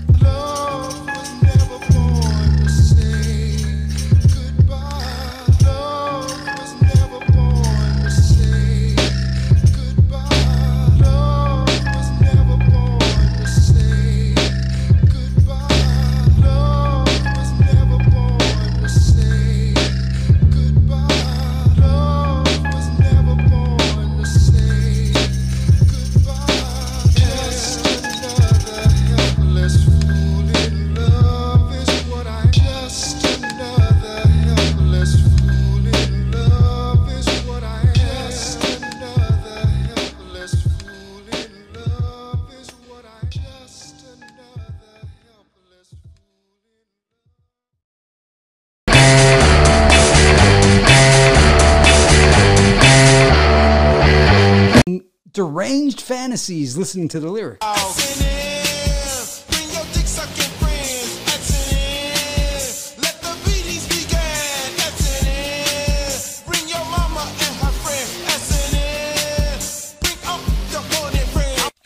Deranged 55.40 56.02
fantasies 56.02 56.76
listening 56.76 57.08
to 57.08 57.18
the 57.18 57.30
lyrics. 57.30 57.64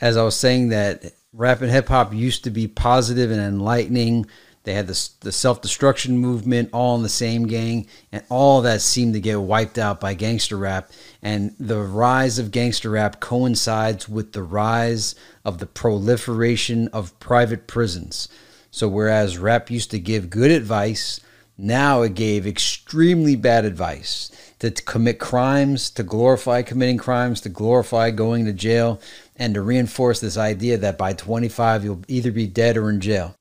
As 0.00 0.16
I 0.16 0.24
was 0.24 0.34
saying, 0.34 0.70
that 0.70 1.12
rap 1.32 1.62
and 1.62 1.70
hip 1.70 1.86
hop 1.86 2.12
used 2.12 2.42
to 2.42 2.50
be 2.50 2.66
positive 2.66 3.30
and 3.30 3.40
enlightening. 3.40 4.26
They 4.64 4.72
had 4.72 4.86
the, 4.86 5.08
the 5.20 5.32
self 5.32 5.60
destruction 5.60 6.18
movement 6.18 6.70
all 6.72 6.96
in 6.96 7.02
the 7.02 7.08
same 7.08 7.46
gang, 7.46 7.86
and 8.10 8.24
all 8.30 8.62
that 8.62 8.80
seemed 8.80 9.12
to 9.12 9.20
get 9.20 9.40
wiped 9.40 9.78
out 9.78 10.00
by 10.00 10.14
gangster 10.14 10.56
rap. 10.56 10.90
And 11.22 11.54
the 11.60 11.80
rise 11.80 12.38
of 12.38 12.50
gangster 12.50 12.90
rap 12.90 13.20
coincides 13.20 14.08
with 14.08 14.32
the 14.32 14.42
rise 14.42 15.14
of 15.44 15.58
the 15.58 15.66
proliferation 15.66 16.88
of 16.88 17.18
private 17.20 17.66
prisons. 17.66 18.28
So, 18.70 18.88
whereas 18.88 19.38
rap 19.38 19.70
used 19.70 19.90
to 19.92 20.00
give 20.00 20.30
good 20.30 20.50
advice, 20.50 21.20
Now 21.56 22.02
it 22.02 22.14
gave 22.14 22.48
extremely 22.48 23.36
bad 23.36 23.64
advice 23.64 24.32
to 24.58 24.70
commit 24.70 25.20
crimes, 25.20 25.90
to 25.90 26.02
glorify 26.02 26.62
committing 26.62 26.98
crimes, 26.98 27.40
to 27.42 27.48
glorify 27.48 28.10
going 28.10 28.44
to 28.46 28.52
jail, 28.52 29.00
and 29.36 29.54
to 29.54 29.60
reinforce 29.60 30.20
this 30.20 30.36
idea 30.36 30.78
that 30.78 30.98
by 30.98 31.12
25 31.12 31.84
you'll 31.84 32.02
either 32.08 32.32
be 32.32 32.46
dead 32.46 32.76
or 32.76 32.90
in 32.90 33.00
jail. 33.00 33.36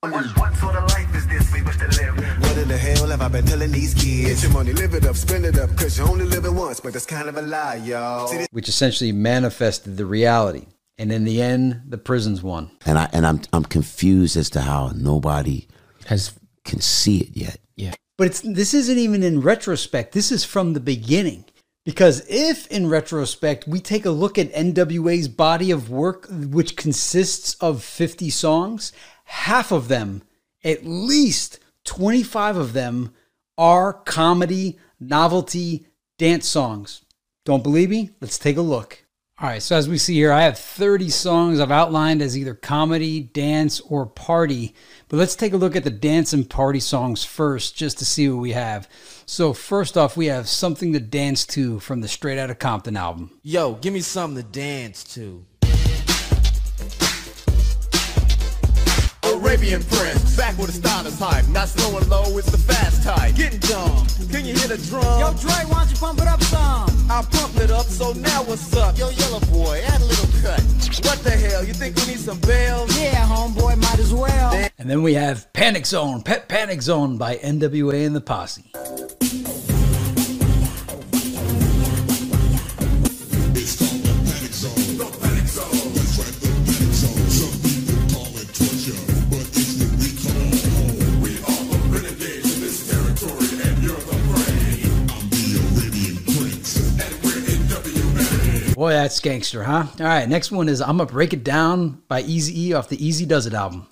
What 3.24 3.36
in 3.36 3.46
the 3.46 3.52
hell 3.52 3.60
have 3.60 3.72
been 3.72 3.72
telling 3.72 3.72
these 3.72 3.94
kids? 3.94 4.42
Get 4.42 4.44
your 4.44 4.52
money, 4.52 4.74
live 4.74 4.94
it 4.96 5.06
up, 5.06 5.16
spend 5.16 5.46
it 5.46 5.58
up, 5.58 5.74
cause 5.78 5.98
you 5.98 6.04
only 6.04 6.26
live 6.26 6.44
it 6.44 6.52
once, 6.52 6.82
but 6.82 6.92
that's 6.92 7.06
kind 7.06 7.30
of 7.30 7.38
a 7.38 7.42
lie, 7.42 7.76
y'all. 7.76 8.28
See, 8.28 8.46
which 8.52 8.68
essentially 8.68 9.14
manifested 9.14 9.96
the 9.96 10.06
reality. 10.06 10.66
And 10.98 11.10
in 11.10 11.24
the 11.24 11.42
end, 11.42 11.84
the 11.88 11.98
prisons 11.98 12.44
won. 12.44 12.72
And 12.86 13.00
I 13.00 13.10
and 13.14 13.26
I'm 13.26 13.40
I'm 13.54 13.64
confused 13.64 14.36
as 14.36 14.50
to 14.52 14.62
how 14.62 14.92
nobody 14.94 15.68
has 16.08 16.38
can 16.66 16.82
see 16.82 17.20
it 17.20 17.30
yet. 17.32 17.60
Yeah. 17.78 17.94
But 18.18 18.28
it's 18.28 18.42
this 18.42 18.74
isn't 18.74 18.98
even 18.98 19.24
in 19.24 19.40
retrospect. 19.40 20.12
This 20.12 20.30
is 20.30 20.44
from 20.44 20.74
the 20.74 20.82
beginning. 20.82 21.46
Because 21.86 22.26
if 22.28 22.68
in 22.68 22.90
retrospect 22.90 23.70
we 23.70 23.80
take 23.80 24.06
a 24.06 24.12
look 24.12 24.38
at 24.38 24.52
NWA's 24.52 25.30
body 25.30 25.72
of 25.72 25.90
work, 25.90 26.28
which 26.30 26.76
consists 26.76 27.54
of 27.62 27.86
50 27.86 28.30
songs, 28.30 28.92
half 29.24 29.72
of 29.72 29.88
them, 29.88 30.24
at 30.66 30.86
least 30.86 31.60
25 31.86 32.58
of 32.58 32.74
them, 32.74 33.14
are 33.58 33.94
comedy, 33.94 34.78
novelty, 35.00 35.86
dance 36.18 36.48
songs. 36.48 37.04
Don't 37.46 37.64
believe 37.64 37.90
me? 37.90 38.12
Let's 38.22 38.38
take 38.38 38.58
a 38.58 38.62
look. 38.62 39.04
All 39.40 39.50
right, 39.50 39.62
so 39.62 39.76
as 39.76 39.90
we 39.90 39.98
see 39.98 40.14
here, 40.14 40.32
I 40.32 40.44
have 40.44 40.60
30 40.60 41.10
songs 41.10 41.60
I've 41.60 41.72
outlined 41.72 42.22
as 42.22 42.38
either 42.38 42.54
comedy, 42.54 43.20
dance, 43.20 43.80
or 43.82 44.06
party. 44.06 44.76
But 45.10 45.18
let's 45.18 45.36
take 45.36 45.54
a 45.54 45.58
look 45.58 45.76
at 45.76 45.84
the 45.84 45.90
dance 45.90 46.34
and 46.34 46.50
party 46.50 46.80
songs 46.80 47.26
first, 47.26 47.76
just 47.76 47.98
to 47.98 48.06
see 48.06 48.30
what 48.30 48.42
we 48.42 48.52
have. 48.52 48.88
So, 49.26 49.52
first 49.52 49.98
off, 49.98 50.16
we 50.16 50.28
have 50.28 50.48
Something 50.48 50.94
to 50.94 51.00
Dance 51.00 51.46
to 51.48 51.80
from 51.80 52.02
the 52.02 52.08
Straight 52.08 52.38
Outta 52.38 52.56
Compton 52.56 52.96
album. 52.96 53.32
Yo, 53.42 53.74
give 53.74 53.94
me 53.94 54.02
something 54.02 54.42
to 54.42 54.48
dance 54.50 55.04
to. 55.16 55.46
Arabian 59.54 59.84
Prince, 59.84 60.36
back 60.36 60.58
with 60.58 60.66
the 60.66 60.74
style 60.74 61.06
is 61.06 61.20
hype. 61.20 61.48
Not 61.50 61.70
slow 61.70 61.96
and 62.00 62.10
low, 62.10 62.40
it's 62.40 62.50
the 62.50 62.58
fast 62.58 63.04
type. 63.04 63.36
Getting 63.36 63.60
dumb. 63.60 64.08
Can 64.32 64.46
you 64.46 64.56
hear 64.56 64.68
the 64.68 64.80
drum? 64.90 65.04
Yo, 65.20 65.32
Dre, 65.34 65.54
why 65.70 65.82
don't 65.82 65.92
you 65.92 65.98
pump 65.98 66.20
it 66.22 66.28
up 66.28 66.42
some? 66.42 66.90
I 67.08 67.22
pumped 67.22 67.60
it 67.60 67.70
up, 67.70 67.86
so 67.86 68.14
now 68.14 68.42
what's 68.46 68.76
up? 68.76 68.98
Yo, 68.98 69.10
yellow 69.10 69.40
boy, 69.52 69.80
add 69.86 70.02
a 70.02 70.06
little 70.06 70.42
cut. 70.42 70.60
What 71.06 71.20
the 71.20 71.30
hell? 71.30 71.64
You 71.64 71.74
think 71.74 71.96
we 71.98 72.08
need 72.08 72.20
some 72.20 72.40
bells? 72.40 73.00
Yeah, 73.00 73.28
homeboy, 73.28 73.78
might 73.78 74.00
as 74.00 74.12
well. 74.12 74.54
And 74.80 74.90
then 74.90 75.04
we 75.04 75.14
have 75.14 75.54
Panic 75.54 75.86
Zone, 75.86 76.24
Pet 76.24 76.50
Panic 76.50 76.82
Zone 76.82 77.20
by 77.20 77.36
NWA 77.36 78.08
and 78.08 78.16
the 78.16 78.22
Posse. 78.22 78.72
That's 99.04 99.20
gangster, 99.20 99.66
huh? 99.66 99.86
All 100.00 100.06
right, 100.06 100.30
next 100.30 100.50
one 100.50 100.70
is 100.70 100.80
I'm 100.80 100.96
gonna 100.96 101.12
break 101.12 101.34
it 101.34 101.44
down 101.44 102.02
by 102.08 102.22
Easy 102.22 102.70
E 102.70 102.74
off 102.74 102.88
the 102.88 102.96
Eazy-Duz-It 102.96 103.54
album. 103.54 103.86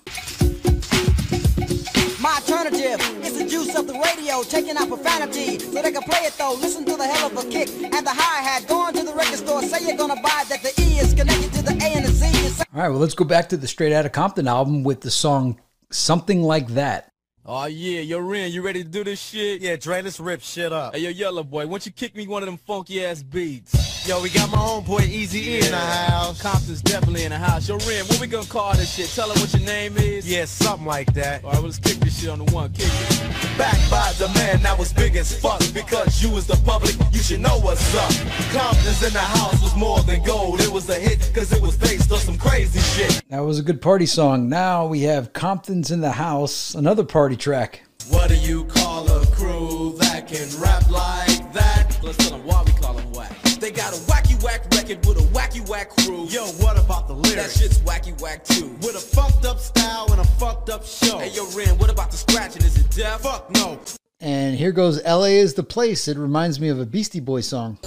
My 2.18 2.36
alternative 2.36 2.98
is 3.22 3.36
the 3.36 3.46
juice 3.46 3.76
of 3.76 3.86
the 3.86 3.92
radio, 3.92 4.42
taking 4.42 4.74
out 4.78 4.88
profanity 4.88 5.58
so 5.58 5.82
they 5.82 5.92
can 5.92 6.00
play 6.04 6.20
it 6.20 6.32
though. 6.38 6.54
Listen 6.54 6.86
to 6.86 6.96
the 6.96 7.06
hell 7.06 7.26
of 7.26 7.36
a 7.36 7.46
kick 7.50 7.68
and 7.68 8.06
the 8.06 8.10
hi 8.10 8.40
hat. 8.40 8.66
Going 8.66 8.94
to 8.94 9.02
the 9.02 9.12
record 9.12 9.36
store, 9.36 9.60
say 9.60 9.86
you're 9.86 9.98
gonna 9.98 10.16
buy 10.22 10.44
that 10.48 10.62
the 10.62 10.72
E 10.80 10.98
is 10.98 11.12
connected 11.12 11.52
to 11.52 11.62
the 11.62 11.72
A 11.72 11.88
and 11.88 12.06
the 12.06 12.10
Z. 12.10 12.62
All 12.74 12.80
right, 12.80 12.88
well, 12.88 12.98
let's 12.98 13.12
go 13.12 13.26
back 13.26 13.50
to 13.50 13.58
the 13.58 13.68
Straight 13.68 13.92
Outta 13.92 14.08
Compton 14.08 14.48
album 14.48 14.82
with 14.82 15.02
the 15.02 15.10
song 15.10 15.60
Something 15.90 16.42
Like 16.42 16.68
That. 16.68 17.11
Oh 17.44 17.66
yeah, 17.66 18.02
yo 18.02 18.20
Ren, 18.20 18.52
you 18.52 18.62
ready 18.62 18.84
to 18.84 18.88
do 18.88 19.02
this 19.02 19.20
shit? 19.20 19.60
Yeah, 19.60 19.74
Dre, 19.74 20.00
let's 20.00 20.20
rip 20.20 20.42
shit 20.42 20.72
up. 20.72 20.94
Hey 20.94 21.00
yo, 21.00 21.10
Yellow 21.10 21.42
Boy, 21.42 21.66
why 21.66 21.72
don't 21.72 21.84
you 21.84 21.90
kick 21.90 22.14
me 22.14 22.24
one 22.28 22.40
of 22.44 22.46
them 22.46 22.56
funky 22.56 23.04
ass 23.04 23.20
beats? 23.20 24.06
Yo, 24.06 24.22
we 24.22 24.30
got 24.30 24.48
my 24.50 24.58
homeboy 24.58 25.08
Easy 25.08 25.50
E 25.50 25.54
in 25.56 25.70
the 25.72 25.76
house. 25.76 26.40
Compton's 26.40 26.82
definitely 26.82 27.24
in 27.24 27.30
the 27.30 27.38
house. 27.38 27.68
Yo 27.68 27.78
Ren, 27.78 28.04
what 28.06 28.20
we 28.20 28.28
gonna 28.28 28.46
call 28.46 28.74
this 28.74 28.94
shit? 28.94 29.08
Tell 29.08 29.28
her 29.28 29.40
what 29.40 29.52
your 29.52 29.62
name 29.62 29.96
is. 29.96 30.30
Yeah, 30.30 30.44
something 30.44 30.86
like 30.86 31.12
that. 31.14 31.42
All 31.42 31.50
right, 31.50 31.58
well, 31.58 31.66
let's 31.66 31.78
kick 31.78 31.98
this 31.98 32.20
shit 32.20 32.30
on 32.30 32.44
the 32.44 32.52
one. 32.52 32.72
Kick 32.72 32.86
it. 32.86 33.58
Back 33.58 33.78
by 33.90 34.12
the 34.18 34.28
man 34.34 34.62
that 34.62 34.78
was 34.78 34.92
big 34.92 35.16
as 35.16 35.36
fuck. 35.36 35.60
Because 35.74 36.22
you 36.22 36.30
was 36.30 36.46
the 36.46 36.56
public, 36.64 36.94
you 37.12 37.20
should 37.20 37.40
know 37.40 37.58
what's 37.58 37.94
up. 37.96 38.10
Compton's 38.52 39.02
in 39.02 39.12
the 39.12 39.18
house 39.18 39.60
was 39.60 39.74
more 39.74 40.00
than 40.02 40.22
gold. 40.22 40.60
It 40.60 40.70
was 40.70 40.88
a 40.88 40.94
hit 40.94 41.18
because 41.32 41.52
it 41.52 41.60
was 41.60 41.76
based 41.76 42.10
on 42.12 42.18
some 42.18 42.38
crazy 42.38 42.80
shit. 42.80 43.22
That 43.30 43.40
was 43.40 43.58
a 43.58 43.62
good 43.62 43.82
party 43.82 44.06
song. 44.06 44.48
Now 44.48 44.86
we 44.86 45.02
have 45.02 45.32
Compton's 45.32 45.90
in 45.90 46.00
the 46.00 46.12
House, 46.12 46.74
another 46.74 47.04
party 47.04 47.31
track. 47.36 47.82
What 48.08 48.28
do 48.28 48.36
you 48.36 48.64
call 48.64 49.08
a 49.08 49.24
crew 49.26 49.94
that 49.98 50.26
can 50.26 50.48
rap 50.60 50.90
like 50.90 51.52
that? 51.52 51.98
Let's 52.02 52.16
tell 52.16 52.36
them 52.36 52.44
why 52.46 52.62
we 52.64 52.72
call 52.72 52.94
them 52.94 53.12
whack. 53.12 53.30
They 53.60 53.70
got 53.70 53.92
a 53.92 53.96
wacky 54.02 54.42
whack 54.42 54.64
record 54.74 55.06
with 55.06 55.18
a 55.18 55.26
wacky 55.32 55.66
whack 55.68 55.90
crew. 55.90 56.26
Yo, 56.26 56.44
what 56.62 56.78
about 56.78 57.06
the 57.06 57.14
lyrics? 57.14 57.54
That 57.54 57.62
shit's 57.62 57.78
wacky 57.78 58.20
whack 58.20 58.44
too. 58.44 58.70
With 58.82 58.96
a 58.96 59.00
fucked 59.00 59.44
up 59.46 59.60
style 59.60 60.08
and 60.10 60.20
a 60.20 60.24
fucked 60.24 60.68
up 60.68 60.84
show. 60.84 61.18
Hey 61.18 61.30
yo 61.30 61.46
Ren, 61.56 61.78
what 61.78 61.90
about 61.90 62.10
the 62.10 62.16
scratching? 62.16 62.62
Is 62.62 62.76
it 62.76 62.90
deaf? 62.90 63.20
Fuck 63.20 63.50
no. 63.50 63.78
And 64.20 64.56
here 64.56 64.72
goes 64.72 65.02
LA 65.04 65.34
is 65.42 65.54
the 65.54 65.62
place. 65.62 66.08
It 66.08 66.16
reminds 66.16 66.60
me 66.60 66.68
of 66.68 66.80
a 66.80 66.86
Beastie 66.86 67.20
Boy 67.20 67.40
song. 67.40 67.78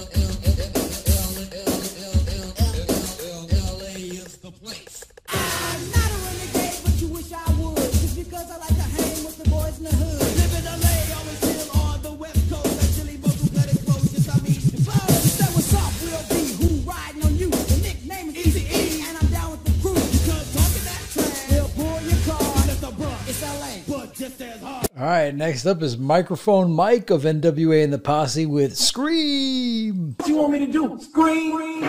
All 24.98 25.04
right, 25.04 25.36
next 25.36 25.66
up 25.66 25.82
is 25.82 25.98
Microphone 25.98 26.72
Mike 26.72 27.10
of 27.10 27.24
NWA 27.24 27.84
and 27.84 27.92
the 27.92 27.98
Posse 27.98 28.46
with 28.46 28.78
Scream. 28.78 30.16
What 30.16 30.26
do 30.26 30.32
you 30.32 30.38
want 30.38 30.54
me 30.54 30.60
to 30.60 30.72
do? 30.72 30.98
Scream? 31.02 31.82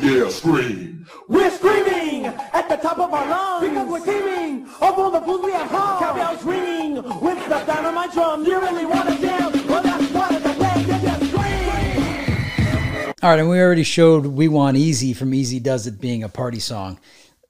Yeah, 0.00 0.28
scream. 0.30 1.06
We're 1.28 1.48
screaming 1.52 2.26
at 2.26 2.68
the 2.68 2.74
top 2.74 2.98
of 2.98 3.14
our 3.14 3.30
lungs 3.30 3.68
because 3.68 3.88
we're 3.88 4.04
teaming 4.04 4.64
of 4.64 4.98
all 4.98 5.12
the 5.12 5.20
fools 5.20 5.44
we 5.44 5.52
have 5.52 5.70
hung. 5.70 6.02
Caviar's 6.02 6.42
ringing 6.42 6.94
with 6.96 7.48
the 7.48 7.62
dynamite 7.66 8.12
drum. 8.12 8.44
You 8.44 8.60
really 8.60 8.84
want 8.84 9.10
to 9.10 9.18
jam? 9.20 9.52
Well, 9.68 9.82
that's 9.84 10.10
part 10.10 10.32
of 10.32 10.42
the 10.42 10.60
way. 10.60 10.80
You 10.80 10.86
just 10.86 11.30
scream. 11.30 13.14
All 13.22 13.30
right, 13.30 13.38
and 13.38 13.48
we 13.48 13.60
already 13.60 13.84
showed 13.84 14.26
We 14.26 14.48
Want 14.48 14.76
Eazy 14.76 15.14
from 15.14 15.30
Eazy-Duz-It 15.30 16.00
being 16.00 16.24
a 16.24 16.28
party 16.28 16.58
song. 16.58 16.98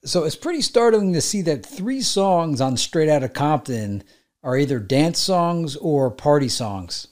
So 0.05 0.25
it's 0.25 0.37
pretty 0.37 0.61
startling 0.61 1.14
to 1.14 1.23
see 1.23 1.40
that 1.40 1.64
three 1.64 2.03
songs 2.03 2.61
on 2.61 2.77
Straight 2.77 3.09
Outta 3.09 3.31
Compton 3.31 4.05
are 4.44 4.57
either 4.59 4.78
dance 4.78 5.18
songs 5.18 5.74
or 5.76 6.11
party 6.11 6.50
songs 6.50 7.09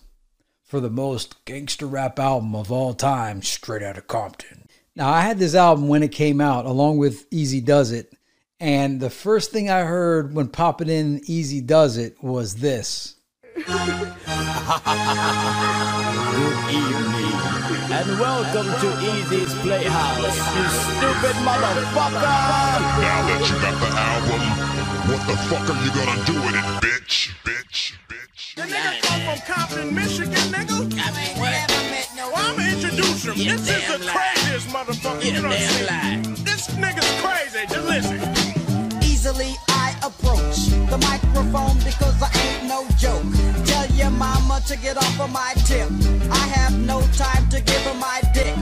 for 0.62 0.80
the 0.80 0.90
most 0.90 1.42
gangster 1.46 1.86
rap 1.86 2.18
album 2.18 2.54
of 2.54 2.70
all 2.70 2.92
time, 2.92 3.40
Straight 3.40 3.82
Outta 3.82 4.02
Compton. 4.02 4.68
Now, 4.94 5.08
I 5.08 5.22
had 5.22 5.38
this 5.38 5.54
album 5.54 5.88
when 5.88 6.02
it 6.02 6.12
came 6.12 6.42
out, 6.42 6.66
along 6.66 6.98
with 6.98 7.30
Eazy-Duz-It, 7.30 8.12
and 8.60 9.00
the 9.00 9.08
first 9.08 9.50
thing 9.50 9.70
I 9.70 9.84
heard 9.84 10.34
when 10.34 10.48
popping 10.48 10.90
in 10.90 11.20
Eazy-Duz-It 11.20 12.22
was 12.22 12.56
this. 12.56 13.16
Good 13.54 13.66
evening, 13.66 13.78
and 17.92 18.20
welcome 18.20 18.66
to 18.66 18.88
Easy's 19.00 19.54
Playhouse, 19.60 20.36
you 20.54 20.68
stupid 20.68 21.36
motherfucker! 21.40 22.12
Now 23.00 23.26
that 23.26 23.40
you 23.48 23.56
got 23.62 23.80
the 23.80 23.88
album, 23.96 24.71
what 25.08 25.22
the 25.26 25.36
fuck 25.48 25.68
are 25.70 25.80
you 25.84 25.90
gonna 25.92 26.24
do 26.26 26.34
with 26.44 26.54
it, 26.54 26.68
bitch? 26.84 27.30
Bitch, 27.44 27.94
bitch. 28.08 28.54
The 28.56 28.62
nigga 28.62 29.02
come 29.02 29.20
from 29.26 29.40
Compton, 29.54 29.94
Michigan, 29.94 30.46
nigga. 30.54 30.76
I 30.98 31.08
mean, 31.16 31.34
we 31.40 31.48
never 31.50 31.82
met 31.90 32.08
no 32.16 32.30
Well, 32.30 32.52
I'ma 32.54 32.62
introduce 32.74 33.24
him. 33.26 33.34
You 33.36 33.56
this 33.56 33.68
is 33.68 33.86
the 33.88 34.06
lie. 34.06 34.12
craziest 34.14 34.68
motherfucker 34.68 35.24
You 35.24 35.32
you 35.32 35.42
done 35.42 35.50
damn 35.52 36.24
seen. 36.24 36.44
This 36.44 36.68
nigga's 36.76 37.12
crazy. 37.22 37.66
Just 37.68 37.86
listen. 37.88 38.20
Easily 39.02 39.54
I 39.68 39.96
approach 40.04 40.58
the 40.90 40.98
microphone 41.10 41.78
because 41.78 42.16
I 42.22 42.30
ain't 42.46 42.68
no 42.68 42.86
joke. 42.98 43.24
Tell 43.66 43.86
your 43.96 44.10
mama 44.10 44.62
to 44.68 44.76
get 44.78 44.96
off 44.98 45.20
of 45.20 45.30
my 45.32 45.54
tip. 45.66 45.88
I 46.32 46.46
have 46.58 46.78
no 46.78 47.00
time 47.16 47.48
to 47.50 47.60
give 47.60 47.82
her 47.82 47.94
my 47.94 48.20
dick. 48.34 48.54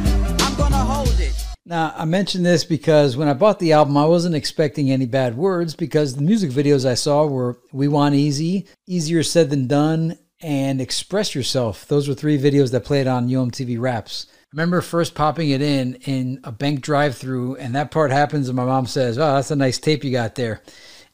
I'm 0.44 0.54
gonna 0.56 0.76
hold 0.78 1.20
it. 1.20 1.49
Now, 1.66 1.92
I 1.94 2.06
mentioned 2.06 2.46
this 2.46 2.64
because 2.64 3.16
when 3.16 3.28
I 3.28 3.34
bought 3.34 3.58
the 3.58 3.72
album, 3.72 3.96
I 3.96 4.06
wasn't 4.06 4.34
expecting 4.34 4.90
any 4.90 5.06
bad 5.06 5.36
words 5.36 5.74
because 5.74 6.14
the 6.14 6.22
music 6.22 6.50
videos 6.50 6.88
I 6.88 6.94
saw 6.94 7.26
were 7.26 7.58
We 7.72 7.86
Want 7.86 8.14
Eazy, 8.14 8.66
Easier 8.86 9.22
Said 9.22 9.50
Than 9.50 9.66
Done, 9.66 10.18
and 10.40 10.80
Express 10.80 11.34
Yourself. 11.34 11.86
Those 11.86 12.08
were 12.08 12.14
three 12.14 12.38
videos 12.38 12.72
that 12.72 12.84
played 12.84 13.06
on 13.06 13.28
Yo 13.28 13.44
MTV 13.44 13.78
Raps. 13.78 14.26
I 14.30 14.46
remember 14.52 14.80
first 14.80 15.14
popping 15.14 15.50
it 15.50 15.60
in 15.60 15.94
in 16.06 16.40
a 16.44 16.50
bank 16.50 16.80
drive 16.80 17.16
through, 17.16 17.56
and 17.56 17.74
that 17.74 17.90
part 17.90 18.10
happens, 18.10 18.48
and 18.48 18.56
my 18.56 18.64
mom 18.64 18.86
says, 18.86 19.18
Oh, 19.18 19.34
that's 19.34 19.50
a 19.50 19.56
nice 19.56 19.78
tape 19.78 20.02
you 20.02 20.10
got 20.10 20.36
there. 20.36 20.62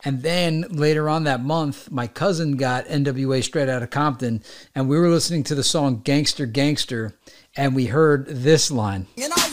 And 0.04 0.22
then 0.22 0.64
later 0.70 1.08
on 1.08 1.24
that 1.24 1.42
month, 1.42 1.90
my 1.90 2.06
cousin 2.06 2.56
got 2.56 2.86
NWA 2.86 3.42
straight 3.42 3.68
out 3.68 3.82
of 3.82 3.90
Compton, 3.90 4.42
and 4.74 4.88
we 4.88 4.98
were 4.98 5.08
listening 5.08 5.42
to 5.44 5.54
the 5.54 5.64
song 5.64 6.02
Gangster 6.02 6.46
Gangster, 6.46 7.18
and 7.56 7.74
we 7.74 7.86
heard 7.86 8.26
this 8.28 8.70
line. 8.70 9.06
You 9.16 9.28
bitches, 9.28 9.45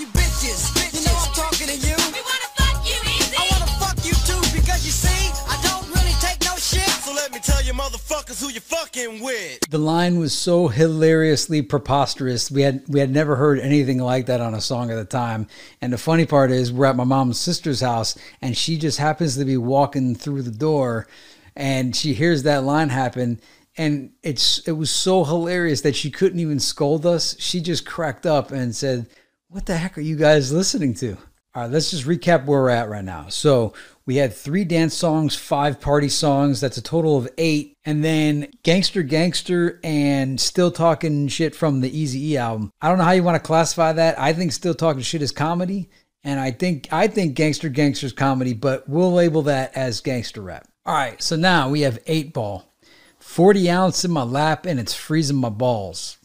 you 8.54 8.62
fucking 8.62 9.24
with. 9.24 9.60
The 9.70 9.80
line 9.80 10.20
was 10.20 10.34
so 10.34 10.68
hilariously 10.68 11.62
preposterous. 11.62 12.52
We 12.52 12.62
had 12.62 12.84
we 12.88 13.00
had 13.00 13.10
never 13.10 13.36
heard 13.36 13.60
anything 13.60 13.98
like 13.98 14.28
that 14.28 14.42
on 14.42 14.54
a 14.54 14.62
song 14.62 14.92
at 14.92 14.96
the 14.96 15.06
time. 15.06 15.48
And 15.82 15.92
the 15.92 15.98
funny 15.98 16.26
part 16.26 16.52
is 16.52 16.72
we're 16.72 16.86
at 16.86 16.96
my 16.96 17.04
mom's 17.04 17.40
sister's 17.40 17.82
house 17.82 18.18
and 18.42 18.56
she 18.56 18.78
just 18.78 19.00
happens 19.00 19.38
to 19.38 19.46
be 19.46 19.58
walking 19.58 20.14
through 20.16 20.44
the 20.44 20.52
door 20.52 21.08
and 21.56 21.96
she 21.96 22.14
hears 22.14 22.44
that 22.44 22.64
line 22.64 22.90
happen 22.90 23.40
and 23.78 24.12
it's 24.22 24.60
it 24.68 24.74
was 24.74 24.92
so 24.92 25.24
hilarious 25.24 25.82
that 25.82 25.96
she 25.96 26.12
couldn't 26.12 26.40
even 26.40 26.60
scold 26.60 27.06
us. 27.06 27.36
She 27.40 27.60
just 27.60 27.86
cracked 27.86 28.26
up 28.26 28.52
and 28.52 28.76
said, 28.76 29.08
"What 29.48 29.66
the 29.66 29.78
heck 29.78 29.98
are 29.98 30.02
you 30.02 30.16
guys 30.16 30.54
listening 30.54 30.94
to?" 30.96 31.18
All 31.56 31.64
right, 31.64 31.72
let's 31.72 31.92
just 31.92 32.06
recap 32.06 32.46
where 32.46 32.62
we're 32.62 32.70
at 32.70 32.90
right 32.90 33.04
now. 33.04 33.28
So 33.30 33.74
we 34.08 34.16
had 34.16 34.34
three 34.34 34.64
dance 34.64 34.96
songs, 34.96 35.36
five 35.36 35.80
party 35.80 36.10
songs. 36.10 36.60
That's 36.60 36.78
a 36.78 36.82
total 36.82 37.16
of 37.16 37.30
eight. 37.38 37.78
And 37.86 38.04
then 38.04 38.52
Gangster 38.64 39.04
Gangster 39.04 39.80
and 39.84 40.42
Still 40.42 40.72
Talking 40.72 41.28
Shit 41.28 41.54
from 41.54 41.82
the 41.82 41.96
Easy 41.96 42.32
E 42.32 42.38
album. 42.38 42.72
I 42.82 42.90
don't 42.90 42.98
know 42.98 43.04
how 43.04 43.12
you 43.12 43.22
want 43.22 43.36
to 43.36 43.48
classify 43.48 43.94
that. 43.94 44.20
I 44.20 44.34
think 44.34 44.52
Still 44.52 44.74
Talking 44.74 45.04
Shit 45.04 45.22
is 45.22 45.32
comedy. 45.32 45.90
And 46.24 46.40
I 46.40 46.50
think 46.52 46.88
I 46.92 47.08
think 47.08 47.36
Gangster 47.36 47.70
Gangster 47.70 48.08
is 48.08 48.14
comedy, 48.14 48.54
but 48.54 48.90
we'll 48.90 49.14
label 49.14 49.44
that 49.44 49.76
as 49.76 50.02
gangster 50.02 50.42
rap. 50.42 50.68
All 50.86 50.96
right, 50.96 51.22
so 51.22 51.36
now 51.36 51.70
we 51.70 51.82
have 51.82 52.00
eight 52.08 52.34
ball. 52.34 52.74
40 53.20 53.70
ounce 53.70 54.04
in 54.04 54.12
my 54.12 54.24
lap 54.24 54.66
and 54.66 54.80
it's 54.80 54.94
freezing 54.94 55.38
my 55.38 55.50
balls. 55.50 56.18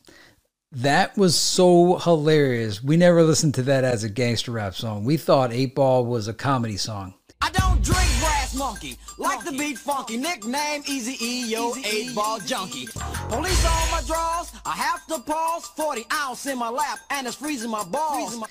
That 0.73 1.17
was 1.17 1.39
so 1.39 1.97
hilarious. 1.97 2.83
We 2.83 2.99
never 2.99 3.23
listened 3.23 3.55
to 3.55 3.63
that 3.63 3.85
as 3.85 4.05
a 4.05 4.09
gangster 4.11 4.53
rap 4.53 4.75
song. 4.75 5.05
We 5.05 5.17
thought 5.17 5.51
8 5.51 5.75
Ball 5.75 6.05
was 6.05 6.29
a 6.29 6.35
comedy 6.35 6.77
song. 6.77 7.15
I 7.41 7.51
don't 7.51 7.83
drink 7.83 8.11
brass 8.21 8.55
monkey, 8.55 8.99
like 9.17 9.45
the 9.45 9.53
beat 9.53 9.79
funky. 9.79 10.19
Nickname 10.19 10.83
Easy 10.87 11.17
E, 11.25 11.47
yo, 11.47 11.73
eight 11.85 12.15
ball 12.15 12.41
junkie. 12.41 12.87
Police 13.29 13.65
on 13.65 13.91
my 13.93 14.03
drawers, 14.07 14.53
I 14.67 14.73
have 14.73 15.07
to 15.07 15.21
pause. 15.21 15.67
40 15.69 16.05
ounce 16.13 16.45
in 16.47 16.59
my 16.59 16.69
lap, 16.69 16.99
and 17.11 17.27
it's 17.27 17.37
freezing 17.37 17.71
my 17.71 17.85
balls. 17.85 18.43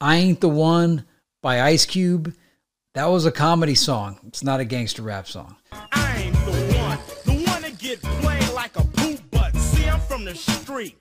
I 0.00 0.16
Ain't 0.16 0.40
the 0.40 0.48
One 0.48 1.06
by 1.42 1.62
Ice 1.62 1.86
Cube. 1.86 2.34
That 2.94 3.06
was 3.06 3.26
a 3.26 3.32
comedy 3.32 3.74
song. 3.74 4.20
It's 4.28 4.44
not 4.44 4.60
a 4.60 4.64
gangster 4.64 5.02
rap 5.02 5.26
song. 5.26 5.56
I 5.72 6.22
ain't 6.22 6.34
the 6.44 6.76
one, 6.78 6.98
the 7.24 7.50
one 7.50 7.62
that 7.62 7.78
get 7.78 8.00
played 8.02 8.52
like 8.52 8.76
a 8.76 8.84
from 10.06 10.24
the 10.24 10.34
street, 10.34 10.96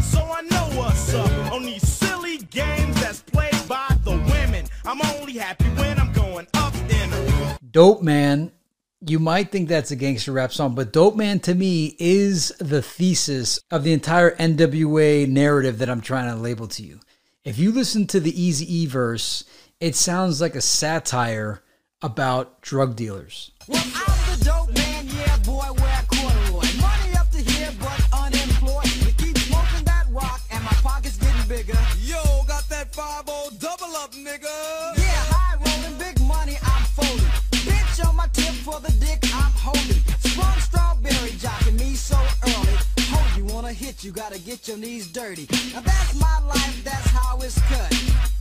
so 0.00 0.20
I 0.20 0.42
know 0.42 0.78
what's 0.78 1.12
up 1.14 1.52
on 1.52 1.62
these 1.64 1.86
silly 1.86 2.38
games 2.38 2.98
that's 3.00 3.22
played 3.22 3.56
by 3.68 3.96
the 4.04 4.12
women. 4.12 4.66
I'm 4.84 5.00
only 5.16 5.34
happy 5.34 5.64
when 5.64 5.98
I'm 5.98 6.12
going 6.12 6.46
up 6.54 6.74
in 6.74 7.12
a 7.12 7.58
Dope 7.70 8.02
Man, 8.02 8.52
you 9.00 9.18
might 9.18 9.52
think 9.52 9.68
that's 9.68 9.90
a 9.90 9.96
gangster 9.96 10.32
rap 10.32 10.52
song, 10.52 10.74
but 10.74 10.92
Dope 10.92 11.16
Man 11.16 11.40
to 11.40 11.54
me 11.54 11.96
is 11.98 12.48
the 12.58 12.82
thesis 12.82 13.58
of 13.70 13.84
the 13.84 13.92
entire 13.92 14.34
NWA 14.36 15.28
narrative 15.28 15.78
that 15.78 15.90
I'm 15.90 16.00
trying 16.00 16.30
to 16.30 16.40
label 16.40 16.66
to 16.68 16.82
you. 16.82 17.00
If 17.44 17.58
you 17.58 17.72
listen 17.72 18.06
to 18.08 18.20
the 18.20 18.40
Easy 18.40 18.66
E 18.74 18.86
verse, 18.86 19.44
it 19.80 19.94
sounds 19.94 20.40
like 20.40 20.54
a 20.54 20.60
satire 20.60 21.62
about 22.02 22.62
drug 22.62 22.96
dealers. 22.96 23.52
Well, 23.68 23.82
holding. 39.66 40.02
Sprung 40.22 40.58
strawberry 40.60 41.34
jocking 41.42 41.78
me 41.78 41.94
so 41.94 42.18
early. 42.46 42.76
You 43.36 43.44
wanna 43.52 43.72
hit, 43.72 44.04
you 44.04 44.12
gotta 44.12 44.38
get 44.38 44.68
your 44.68 44.78
knees 44.78 45.08
dirty. 45.12 45.46
Now 45.74 45.80
that's 45.80 46.14
my 46.18 46.38
life, 46.40 46.84
that's 46.84 47.10
how 47.10 47.38
it's 47.42 47.60
cut. 47.68 47.92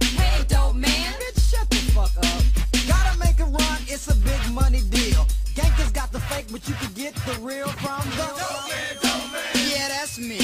Hey, 0.02 0.46
dope 0.48 0.76
man. 0.76 1.14
Bitch, 1.20 1.52
shut 1.52 1.70
the 1.70 1.82
fuck 1.96 2.16
up. 2.18 2.44
Gotta 2.88 3.18
make 3.20 3.40
a 3.40 3.46
run, 3.46 3.80
it's 3.88 4.08
a 4.08 4.16
big 4.16 4.42
money 4.54 4.82
deal. 4.90 5.26
Gankers 5.58 5.92
got 5.94 6.12
the 6.12 6.22
fake, 6.22 6.48
but 6.52 6.68
you 6.70 6.76
can 6.76 6.94
get 6.94 7.14
the 7.28 7.36
real 7.42 7.68
from 7.84 8.06
the 8.12 8.28
dope 8.40 8.70
man, 8.72 8.94
dope 9.02 9.32
man. 9.34 9.70
Yeah, 9.70 9.88
that's 9.90 10.18
me. 10.18 10.40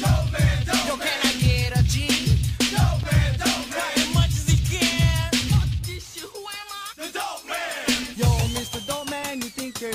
Dope 0.00 0.32
man, 0.32 0.66
dope 0.66 0.86
Yo, 0.88 0.96
can 0.96 1.18
I 1.24 1.32
get 1.40 1.78
a 1.78 1.82
G? 1.82 2.21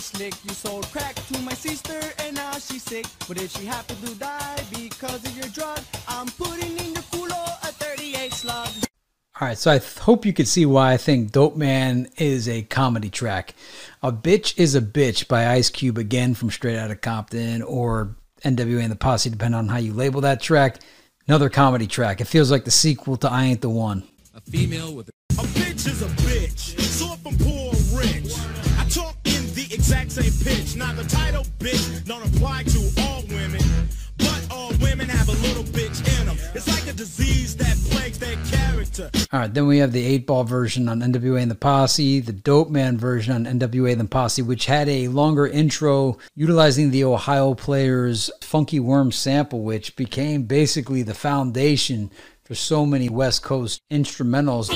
Slick. 0.07 0.33
You 0.45 0.51
sold 0.51 0.85
crack 0.91 1.15
to 1.15 1.39
my 1.41 1.53
sister, 1.53 1.99
and 2.19 2.35
now 2.35 2.53
she's 2.53 2.83
sick. 2.83 3.05
But 3.27 3.41
if 3.41 3.51
she 3.51 3.65
happened 3.65 3.99
to 4.05 4.15
die 4.15 4.63
because 4.73 5.23
of 5.25 5.35
your 5.37 5.47
drug, 5.49 5.79
I'm 6.07 6.27
putting 6.27 6.71
in 6.77 6.93
your 6.93 7.03
culo 7.03 7.43
a 7.63 7.71
38 7.73 8.33
slug. 8.33 8.69
All 9.39 9.47
right, 9.47 9.57
so 9.57 9.71
I 9.71 9.77
th- 9.77 9.99
hope 9.99 10.25
you 10.25 10.33
could 10.33 10.47
see 10.47 10.65
why 10.65 10.93
I 10.93 10.97
think 10.97 11.31
Dope 11.31 11.55
Man 11.55 12.09
is 12.17 12.49
a 12.49 12.63
comedy 12.63 13.09
track. 13.09 13.53
A 14.01 14.11
Bitch 14.11 14.57
is 14.57 14.73
a 14.73 14.81
Bitch 14.81 15.27
by 15.27 15.47
Ice 15.49 15.69
Cube, 15.69 15.99
again 15.99 16.33
from 16.33 16.49
Straight 16.49 16.77
Outta 16.77 16.95
Compton 16.95 17.61
or 17.61 18.15
NWA 18.43 18.81
and 18.81 18.91
the 18.91 18.95
Posse, 18.95 19.29
depending 19.29 19.59
on 19.59 19.67
how 19.67 19.77
you 19.77 19.93
label 19.93 20.21
that 20.21 20.41
track. 20.41 20.79
Another 21.27 21.49
comedy 21.49 21.85
track. 21.85 22.21
It 22.21 22.25
feels 22.25 22.49
like 22.49 22.65
the 22.65 22.71
sequel 22.71 23.17
to 23.17 23.29
I 23.29 23.43
Ain't 23.45 23.61
the 23.61 23.69
One. 23.69 24.03
A 24.33 24.41
female 24.41 24.95
with 24.95 25.09
a, 25.09 25.11
a 25.39 25.43
bitch 25.43 25.87
is 25.87 26.01
a 26.01 26.07
bitch. 26.07 26.79
So 26.79 27.13
if 27.13 27.27
I'm 27.27 27.37
poor 27.37 27.73
or 27.73 27.99
rich, 27.99 28.46
exact 29.87 30.11
same 30.11 30.33
pitch. 30.43 30.73
The 30.73 31.03
title 31.07 31.43
bitch 31.59 32.05
don't 32.05 32.25
apply 32.25 32.63
to 32.63 33.01
all 33.01 33.21
women, 33.29 33.61
but 34.17 34.47
all 34.51 34.71
women 34.81 35.07
have 35.07 35.29
a 35.29 35.47
little 35.47 35.63
bitch 35.63 35.99
in 36.19 36.27
them. 36.27 36.37
It's 36.53 36.67
like 36.67 36.87
a 36.87 36.93
disease 36.93 37.55
that 37.55 37.77
plagues 37.89 38.19
their 38.19 38.35
character. 38.47 39.09
All 39.31 39.39
right, 39.39 39.53
then 39.53 39.65
we 39.65 39.77
have 39.77 39.93
the 39.93 40.05
8 40.05 40.27
ball 40.27 40.43
version 40.43 40.89
on 40.89 40.99
NWA 40.99 41.41
and 41.41 41.51
the 41.51 41.55
Posse, 41.55 42.19
the 42.19 42.33
Dope 42.33 42.69
Man 42.69 42.97
version 42.97 43.33
on 43.33 43.59
NWA 43.59 43.93
and 43.93 44.01
the 44.01 44.05
Posse, 44.05 44.41
which 44.41 44.65
had 44.65 44.89
a 44.89 45.07
longer 45.07 45.47
intro 45.47 46.17
utilizing 46.35 46.91
the 46.91 47.05
Ohio 47.05 47.53
Players 47.53 48.29
Funky 48.41 48.81
Worm 48.81 49.13
sample, 49.13 49.61
which 49.61 49.95
became 49.95 50.43
basically 50.43 51.01
the 51.01 51.13
foundation 51.13 52.11
for 52.43 52.55
so 52.55 52.85
many 52.85 53.07
West 53.09 53.43
Coast 53.43 53.81
instrumentals. 53.91 54.69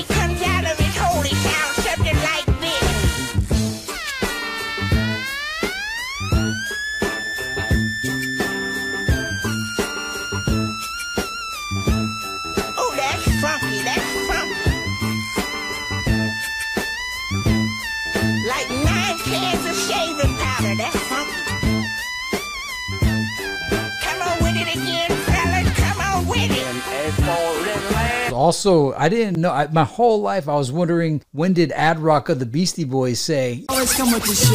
Also, 28.42 28.92
I 28.94 29.08
didn't 29.08 29.36
know, 29.40 29.52
I, 29.52 29.68
my 29.68 29.84
whole 29.84 30.20
life 30.20 30.48
I 30.48 30.56
was 30.56 30.72
wondering 30.72 31.22
when 31.30 31.52
did 31.52 31.70
Ad 31.70 32.00
Rock 32.00 32.28
of 32.28 32.40
the 32.40 32.44
Beastie 32.44 32.82
Boys 32.82 33.20
say, 33.20 33.64
Always 33.68 33.94
come 33.94 34.10
with 34.12 34.24
this 34.24 34.48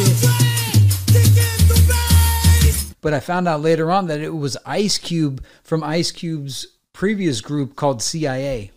shit. 2.76 2.94
but 3.00 3.14
I 3.14 3.20
found 3.20 3.48
out 3.48 3.62
later 3.62 3.90
on 3.90 4.08
that 4.08 4.20
it 4.20 4.34
was 4.34 4.58
Ice 4.66 4.98
Cube 4.98 5.42
from 5.62 5.82
Ice 5.82 6.10
Cube's 6.10 6.66
previous 6.92 7.40
group 7.40 7.76
called 7.76 8.02
CIA. 8.02 8.72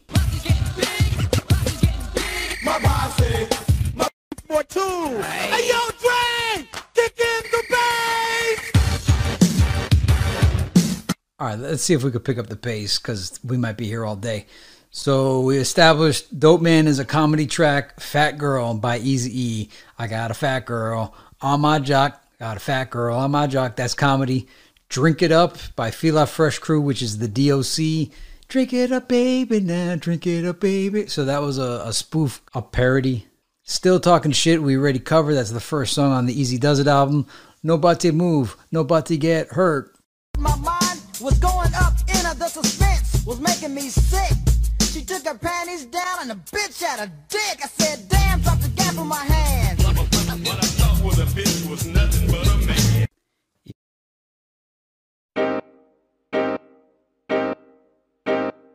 All 11.38 11.48
right, 11.48 11.60
let's 11.60 11.84
see 11.84 11.94
if 11.94 12.02
we 12.02 12.12
could 12.12 12.24
pick 12.24 12.38
up 12.38 12.48
the 12.48 12.56
pace 12.56 12.98
because 12.98 13.42
we 13.44 13.58
might 13.58 13.76
be 13.76 13.88
here 13.88 14.06
all 14.06 14.16
day. 14.16 14.46
So 14.94 15.40
we 15.40 15.58
established 15.58 16.38
Dope 16.38 16.60
Man 16.60 16.86
is 16.86 17.00
a 17.00 17.06
comedy 17.06 17.48
track, 17.48 18.02
Fat 18.02 18.38
Girl 18.38 18.74
by 18.74 18.98
Easy 18.98 19.32
E. 19.42 19.70
I 19.98 20.08
got 20.08 20.32
a 20.32 20.34
fat 20.34 20.66
girl 20.66 21.16
on 21.40 21.62
my 21.62 21.80
jock, 21.80 22.22
got 22.40 22.58
a 22.58 22.60
fat 22.60 22.90
girl 22.90 23.18
on 23.18 23.32
my 23.32 23.48
jock. 23.48 23.78
That's 23.78 23.94
comedy. 23.94 24.50
Drink 24.90 25.22
It 25.22 25.32
Up 25.32 25.58
by 25.78 25.92
Fila 25.92 26.26
Fresh 26.26 26.60
Crew, 26.60 26.82
which 26.82 27.02
is 27.02 27.20
the 27.20 27.30
DOC. 27.30 28.14
Drink 28.50 28.74
it 28.74 28.92
up, 28.92 29.08
baby, 29.08 29.62
now 29.62 29.96
drink 29.96 30.28
it 30.28 30.46
up, 30.46 30.60
baby. 30.60 31.08
So 31.08 31.24
that 31.24 31.42
was 31.42 31.58
a, 31.58 31.84
a 31.86 31.94
spoof, 31.94 32.42
a 32.54 32.62
parody. 32.62 33.28
Still 33.64 34.02
Talking 34.02 34.34
Shit, 34.34 34.62
we 34.62 34.76
already 34.76 35.00
covered. 35.00 35.36
That's 35.36 35.52
the 35.52 35.62
first 35.62 35.94
song 35.94 36.12
on 36.12 36.26
the 36.26 36.36
Eazy-Duz-It 36.36 36.88
album. 36.88 37.28
Nobody 37.64 38.12
move, 38.12 38.58
nobody 38.74 39.16
get 39.16 39.54
hurt. 39.54 39.96
My 40.38 40.54
mind 40.58 41.00
was 41.22 41.40
going 41.40 41.74
up 41.76 41.94
in 42.10 42.38
the 42.38 42.50
suspense 42.50 43.26
was 43.26 43.40
making 43.40 43.74
me 43.74 43.88
sick. 43.88 44.51
She 44.92 45.06
took 45.06 45.26
her 45.26 45.38
panties 45.38 45.86
down 45.86 46.20
and 46.20 46.32
the 46.32 46.36
bitch 46.36 46.84
had 46.84 47.00
a 47.00 47.10
dick. 47.30 47.60
I 47.64 47.68
said, 47.68 48.10
damn, 48.10 48.42
drop 48.42 48.60
the 48.60 48.68
gap 48.68 48.98
on 48.98 49.08
my 49.08 49.24
hands. 49.24 49.82
What 49.86 49.98
I 49.98 50.04
thought 50.04 51.02
was 51.02 51.18
a 51.18 51.26
bitch 51.28 51.70
was 51.70 51.86
nothing 51.86 52.30
but 52.30 52.46
a 52.46 52.58
man. 52.68 53.08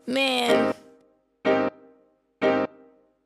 Man, 0.06 0.74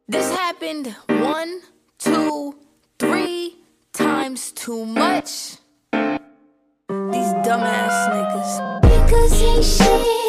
this 0.08 0.34
happened 0.34 0.92
one, 1.06 1.60
two, 1.98 2.58
three 2.98 3.54
times 3.92 4.50
too 4.50 4.84
much. 4.84 5.58
These 5.92 7.32
dumbass 7.46 8.08
niggas. 8.10 8.82
Niggas 8.82 9.42
ain't 9.42 9.64
shit. 9.64 10.19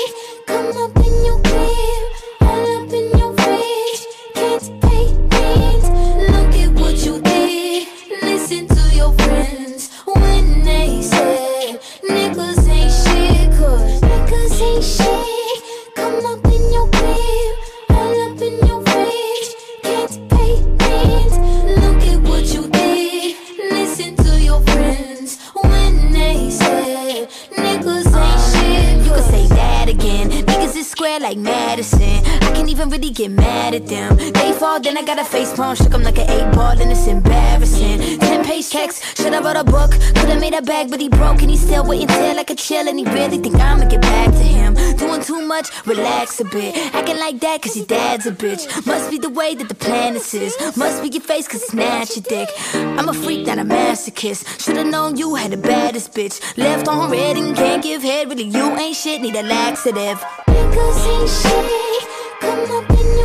Like 31.19 31.37
Madison. 31.37 32.01
I 32.01 32.51
can't 32.53 32.69
even 32.69 32.89
really 32.89 33.09
get 33.09 33.31
mad 33.31 33.73
at 33.73 33.87
them. 33.87 34.17
They 34.17 34.53
fall, 34.53 34.79
then 34.79 34.97
I 34.97 35.03
got 35.03 35.19
a 35.19 35.25
face 35.25 35.53
palm, 35.53 35.75
shook 35.75 35.93
'em 35.93 36.03
like 36.03 36.17
an 36.17 36.29
eight 36.29 36.55
ball, 36.55 36.79
and 36.79 36.91
it's 36.91 37.07
embarrassing. 37.07 38.19
Ten 38.19 38.43
page 38.43 38.69
checks, 38.69 39.01
should 39.15 39.33
I 39.33 39.41
wrote 39.41 39.57
a 39.57 39.63
book? 39.63 39.91
Could've 40.15 40.39
made 40.39 40.53
a 40.53 40.61
bag, 40.61 40.89
but 40.89 40.99
he 40.99 41.09
broke, 41.09 41.41
and 41.41 41.49
he's 41.49 41.61
still 41.61 41.83
waiting 41.83 42.07
till 42.07 42.39
I 42.39 42.43
could 42.43 42.57
chill, 42.57 42.87
and 42.87 42.97
he 42.99 43.05
really 43.05 43.37
think 43.37 43.55
I'ma 43.55 43.85
get 43.85 44.01
back 44.01 44.31
to 44.31 44.43
him. 44.43 44.73
Doing 44.97 45.21
too 45.21 45.41
much, 45.41 45.67
relax 45.85 46.39
a 46.39 46.45
bit. 46.45 46.75
Acting 46.93 47.19
like 47.19 47.39
that, 47.39 47.61
cause 47.61 47.75
your 47.75 47.85
dad's 47.85 48.25
a 48.25 48.31
bitch. 48.31 48.63
Must 48.85 49.09
be 49.09 49.17
the 49.17 49.29
way 49.29 49.55
that 49.55 49.67
the 49.67 49.75
planet 49.75 50.33
is. 50.33 50.53
Must 50.77 51.01
be 51.01 51.09
your 51.09 51.23
face, 51.23 51.47
cause 51.47 51.63
snatch 51.67 52.15
your 52.15 52.23
dick. 52.23 52.49
I'm 52.73 53.09
a 53.09 53.13
freak, 53.13 53.47
not 53.47 53.57
a 53.57 53.63
masochist. 53.63 54.41
Should've 54.63 54.87
known 54.87 55.17
you 55.17 55.35
had 55.35 55.51
the 55.51 55.57
baddest 55.57 56.13
bitch. 56.13 56.39
Left 56.57 56.87
on 56.87 57.09
red 57.11 57.37
and 57.37 57.55
can't 57.55 57.83
give 57.83 58.01
head, 58.03 58.29
really, 58.29 58.43
you 58.43 58.65
ain't 58.77 58.95
shit, 58.95 59.21
need 59.21 59.35
a 59.35 59.43
laxative. 59.43 60.23
Niggas 60.47 61.00
ain't 61.07 61.29
shit. 61.29 62.07
Come 62.41 62.71
up 62.71 62.89
in 62.91 63.20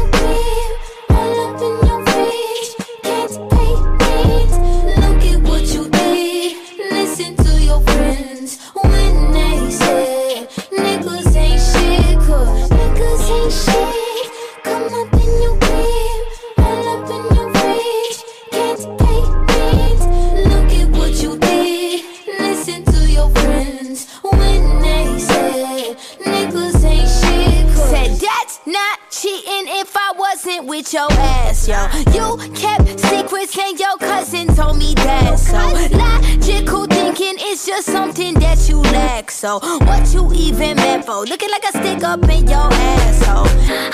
with 30.76 30.92
your 30.92 31.10
ass, 31.12 31.68
yo. 31.68 31.80
You 32.12 32.36
kept 32.52 33.00
secrets 33.00 33.56
and 33.58 33.78
your 33.80 33.96
cousin 33.96 34.46
told 34.54 34.76
me 34.76 34.92
that. 34.96 35.38
So 35.38 35.56
logical 35.96 36.84
thinking 36.84 37.36
is 37.40 37.64
just 37.64 37.86
something 37.86 38.34
that 38.34 38.68
you 38.68 38.82
lack. 38.92 39.30
So 39.30 39.58
what 39.88 40.12
you 40.12 40.30
even 40.34 40.76
meant 40.76 41.06
for? 41.06 41.24
Looking 41.24 41.50
like 41.50 41.64
a 41.64 41.72
stick 41.78 42.04
up 42.04 42.28
in 42.28 42.46
your 42.46 42.68
asshole. 42.68 43.48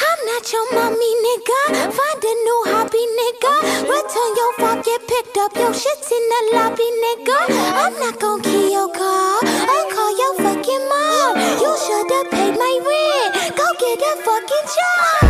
I'm 0.09 0.20
not 0.30 0.45
your 0.53 0.66
mommy, 0.74 1.12
nigga. 1.26 1.61
Find 1.99 2.22
a 2.30 2.35
new 2.47 2.61
hobby, 2.74 3.05
nigga. 3.20 3.55
Return 3.87 4.30
your 4.41 4.53
phone, 4.59 4.83
get 4.83 5.07
picked 5.07 5.37
up. 5.39 5.55
Your 5.55 5.72
shit's 5.72 6.11
in 6.11 6.24
the 6.33 6.41
lobby, 6.57 6.89
nigga. 7.05 7.39
I'm 7.78 7.95
not 8.01 8.18
gon' 8.18 8.43
key 8.43 8.72
your 8.72 8.91
car. 8.91 9.39
I'll 9.45 9.89
call 9.95 10.12
your 10.18 10.35
fucking 10.43 10.85
mom. 10.91 11.33
You 11.62 11.70
should've 11.78 12.30
paid 12.33 12.55
my 12.59 12.74
rent. 12.91 13.57
Go 13.57 13.66
get 13.78 14.03
a 14.03 14.12
fucking 14.26 14.66
job. 14.74 15.22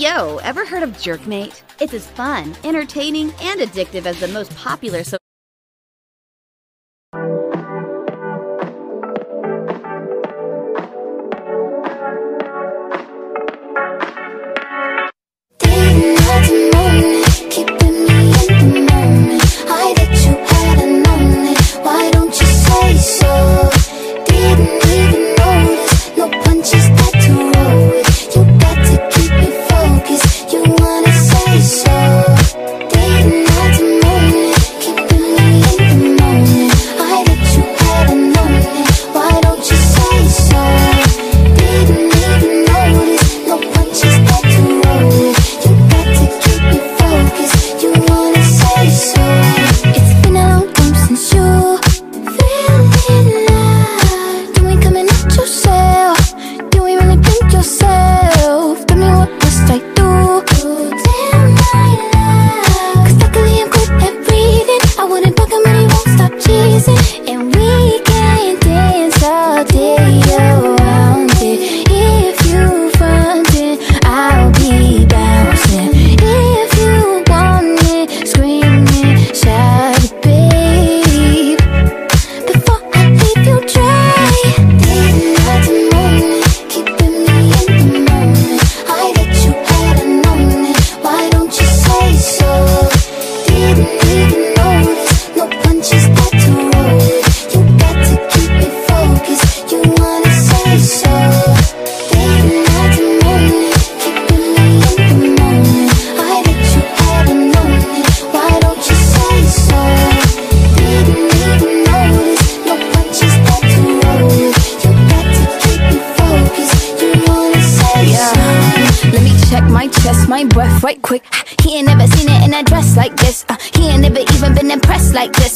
Yo, 0.00 0.38
ever 0.38 0.64
heard 0.64 0.82
of 0.82 0.88
Jerkmate? 0.92 1.60
It's 1.78 1.92
as 1.92 2.06
fun, 2.06 2.56
entertaining, 2.64 3.34
and 3.42 3.60
addictive 3.60 4.06
as 4.06 4.18
the 4.18 4.28
most 4.28 4.56
popular 4.56 5.04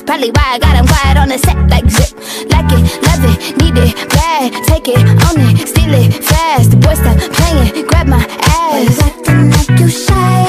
Probably 0.06 0.30
why 0.30 0.54
I 0.54 0.58
got 0.58 0.76
him 0.76 0.86
quiet 0.86 1.16
on 1.16 1.28
the 1.28 1.38
set 1.38 1.56
like 1.70 1.88
zip. 1.88 2.12
Like 2.52 2.68
it, 2.76 2.84
love 3.08 3.24
it, 3.24 3.56
need 3.56 3.76
it, 3.80 3.96
bad. 4.10 4.52
Take 4.68 4.88
it, 4.88 5.00
own 5.00 5.40
it, 5.48 5.66
steal 5.66 5.94
it, 5.94 6.12
fast. 6.22 6.70
The 6.72 6.76
boy 6.76 6.92
stop 6.92 7.16
playing, 7.32 7.86
grab 7.86 8.06
my 8.06 8.20
ass. 8.20 9.00
acting 9.00 9.50
like 9.50 9.80
you 9.80 9.88
shy. 9.88 10.44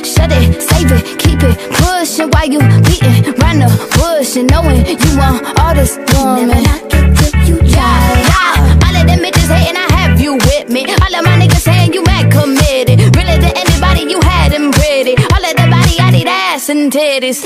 Shut 0.00 0.32
it, 0.32 0.56
save 0.56 0.90
it, 0.90 1.18
keep 1.18 1.42
it 1.42 1.56
pushing 1.76 2.30
while 2.32 2.48
you 2.48 2.60
beating 2.80 3.36
round 3.44 3.60
the 3.60 3.68
bush 3.92 4.36
and 4.36 4.48
knowing 4.50 4.86
you 4.88 5.12
want 5.20 5.44
all 5.60 5.74
this 5.74 5.96
woman. 6.16 6.48
Never 6.48 6.62
knock 6.64 6.88
it 6.88 7.06
till 7.18 7.34
you 7.44 7.56
try. 7.60 8.24
Yeah, 8.24 8.88
all 8.88 8.96
of 8.96 9.04
them 9.04 9.20
bitches 9.20 9.52
hating, 9.52 9.76
I 9.76 9.86
have 10.00 10.20
you 10.20 10.34
with 10.34 10.70
me. 10.70 10.88
All 10.88 11.14
of 11.14 11.22
my 11.28 11.36
niggas 11.36 11.60
saying 11.60 11.92
you 11.92 12.02
mad 12.04 12.32
committed. 12.32 13.04
Really 13.12 13.36
to 13.36 13.50
anybody 13.52 14.08
you 14.08 14.20
had 14.24 14.52
them 14.52 14.72
pretty. 14.72 15.12
All 15.28 15.44
of 15.44 15.54
the 15.60 15.66
body, 15.68 16.00
I 16.00 16.10
need 16.10 16.26
ass 16.26 16.70
and 16.70 16.90
titties. 16.90 17.44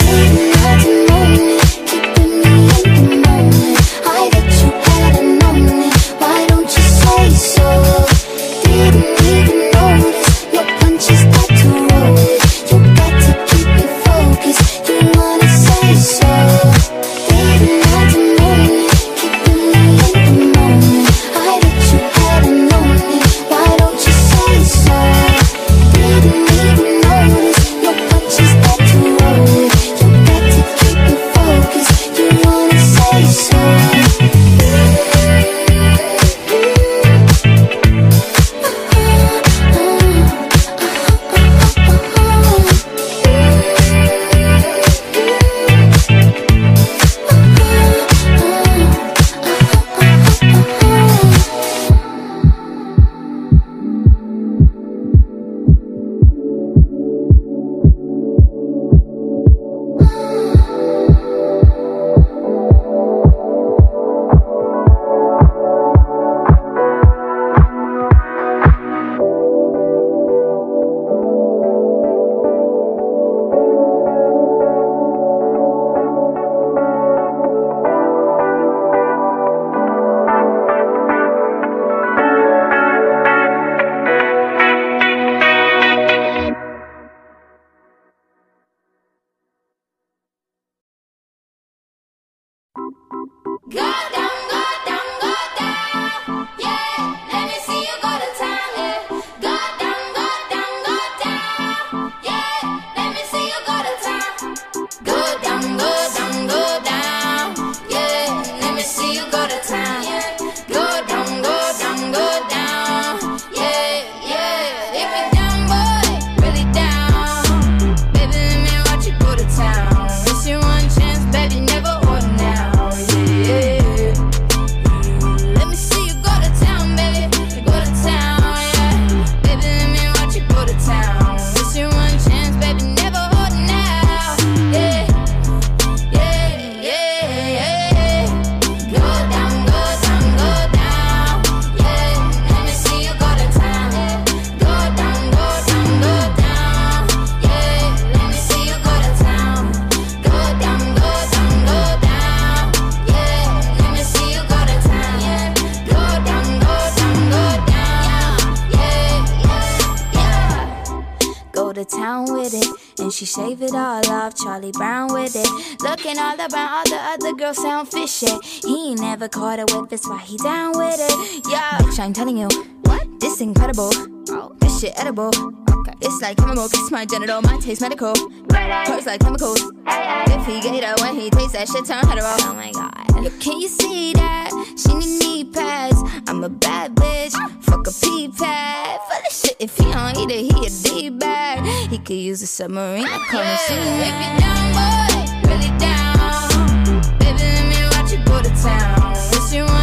Telling 172.19 172.37
you, 172.37 172.49
what? 172.83 173.07
This 173.21 173.41
incredible. 173.41 173.91
Oh, 174.31 174.53
this 174.59 174.81
shit 174.81 174.93
edible. 174.99 175.29
Okay, 175.29 175.93
it's 176.01 176.21
like 176.21 176.37
chemical, 176.37 176.69
kiss 176.69 176.91
my 176.91 177.07
genital, 177.07 177.41
mine 177.43 177.61
taste 177.61 177.81
medical. 177.81 178.13
Hurts 178.51 179.07
like 179.07 179.21
chemicals. 179.21 179.63
If 179.87 180.45
he 180.45 180.61
get 180.61 180.75
it 180.75 181.01
when 181.01 181.15
he 181.15 181.31
tastes 181.31 181.53
that 181.53 181.69
shit, 181.69 181.85
turn 181.85 182.05
hetero. 182.05 182.27
Oh 182.27 182.55
my 182.57 182.73
god. 182.73 183.23
Look, 183.23 183.39
can 183.39 183.61
you 183.61 183.69
see 183.69 184.15
that? 184.15 184.51
She 184.77 184.95
need 184.95 185.21
knee 185.21 185.45
pads. 185.45 186.03
I'm 186.27 186.43
a 186.43 186.49
bad 186.49 186.97
bitch. 186.97 187.35
Fuck 187.63 187.87
a 187.87 187.93
pee 187.93 188.27
pad. 188.37 188.99
For 189.09 189.23
the 189.23 189.31
shit, 189.33 189.57
if 189.61 189.79
he 189.79 189.85
don't 189.85 190.19
eat 190.19 190.31
it, 190.33 190.53
he 190.53 190.67
a 190.67 190.71
D 190.71 191.11
bag. 191.11 191.65
He 191.89 191.99
could 191.99 192.17
use 192.17 192.43
a 192.43 192.49
submarine. 192.49 193.07
I 193.07 193.19
come 193.31 193.43
and 193.43 193.61
see 193.61 193.77
me. 193.79 194.11
If 194.11 194.19
you 194.25 194.39
down, 194.43 194.67
boy, 194.75 195.55
really 195.55 195.71
down. 195.79 197.19
Baby, 197.21 197.47
let 197.47 197.65
me 197.71 197.79
watch 197.95 198.11
you 198.11 198.19
go 198.25 198.43
to 198.43 198.51
town. 198.61 199.13
Miss 199.13 199.55
you 199.55 199.65
one 199.67 199.78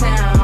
town. 0.00 0.35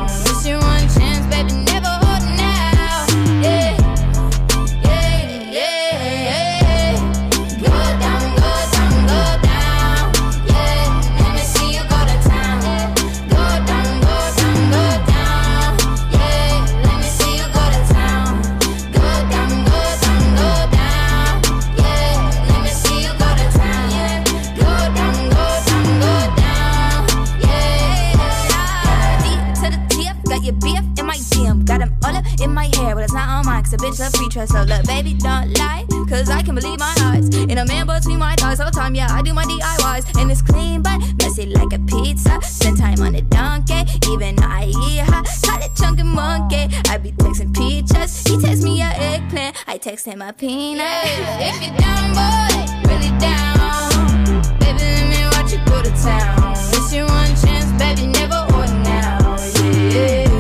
Bitch 33.82 33.98
love 33.98 34.14
free 34.14 34.28
trust. 34.28 34.52
So 34.52 34.62
look, 34.62 34.86
baby, 34.86 35.14
don't 35.14 35.58
lie. 35.58 35.84
Cause 36.08 36.30
I 36.30 36.42
can 36.42 36.54
believe 36.54 36.78
my 36.78 36.94
eyes. 37.00 37.28
In 37.34 37.58
a 37.58 37.64
man 37.66 37.86
between 37.86 38.18
my 38.18 38.34
thighs 38.36 38.60
all 38.60 38.70
the 38.70 38.72
time, 38.72 38.94
yeah, 38.94 39.08
I 39.10 39.22
do 39.22 39.34
my 39.34 39.44
DIYs. 39.44 40.20
And 40.20 40.30
it's 40.30 40.42
clean, 40.42 40.82
but 40.82 40.98
messy 41.18 41.46
like 41.46 41.72
a 41.72 41.78
pizza. 41.80 42.40
Spend 42.42 42.78
time 42.78 43.00
on 43.00 43.14
a 43.14 43.22
donkey, 43.22 43.82
even 44.08 44.36
though 44.36 44.46
I 44.46 44.72
eat 44.86 45.00
her. 45.00 45.22
Call 45.44 45.60
it 45.62 45.74
chunky 45.74 46.04
monkey. 46.04 46.68
I 46.88 46.98
be 46.98 47.12
texting 47.12 47.54
peaches. 47.54 48.22
He 48.24 48.40
text 48.40 48.62
me 48.62 48.82
a 48.82 48.86
eggplant. 48.86 49.56
I 49.66 49.78
text 49.78 50.06
him 50.06 50.22
a 50.22 50.32
peanut. 50.32 50.86
If 51.40 51.62
you're 51.62 51.76
down, 51.78 52.14
boy, 52.14 52.88
really 52.88 53.10
down. 53.18 54.24
Baby, 54.60 54.78
let 54.78 55.08
me 55.10 55.24
watch 55.32 55.52
you 55.52 55.58
go 55.66 55.82
to 55.82 55.90
town. 56.02 56.52
It's 56.76 56.92
your 56.94 57.06
one 57.06 57.34
chance, 57.42 57.72
baby, 57.80 58.06
never 58.06 58.46
order 58.54 58.78
now. 58.84 59.36
Yeah. 59.90 60.31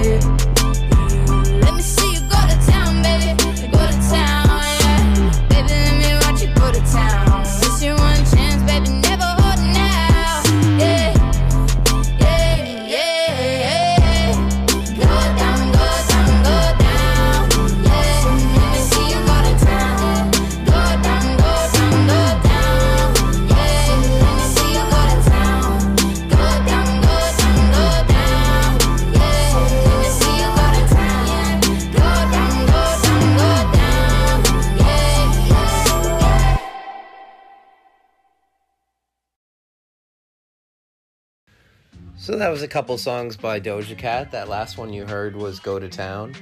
That 42.42 42.50
was 42.50 42.62
a 42.62 42.68
couple 42.68 42.98
songs 42.98 43.36
by 43.36 43.60
Doja 43.60 43.96
Cat. 43.96 44.32
That 44.32 44.48
last 44.48 44.76
one 44.76 44.92
you 44.92 45.06
heard 45.06 45.36
was 45.36 45.60
"Go 45.60 45.78
to 45.78 45.88
Town," 45.88 46.34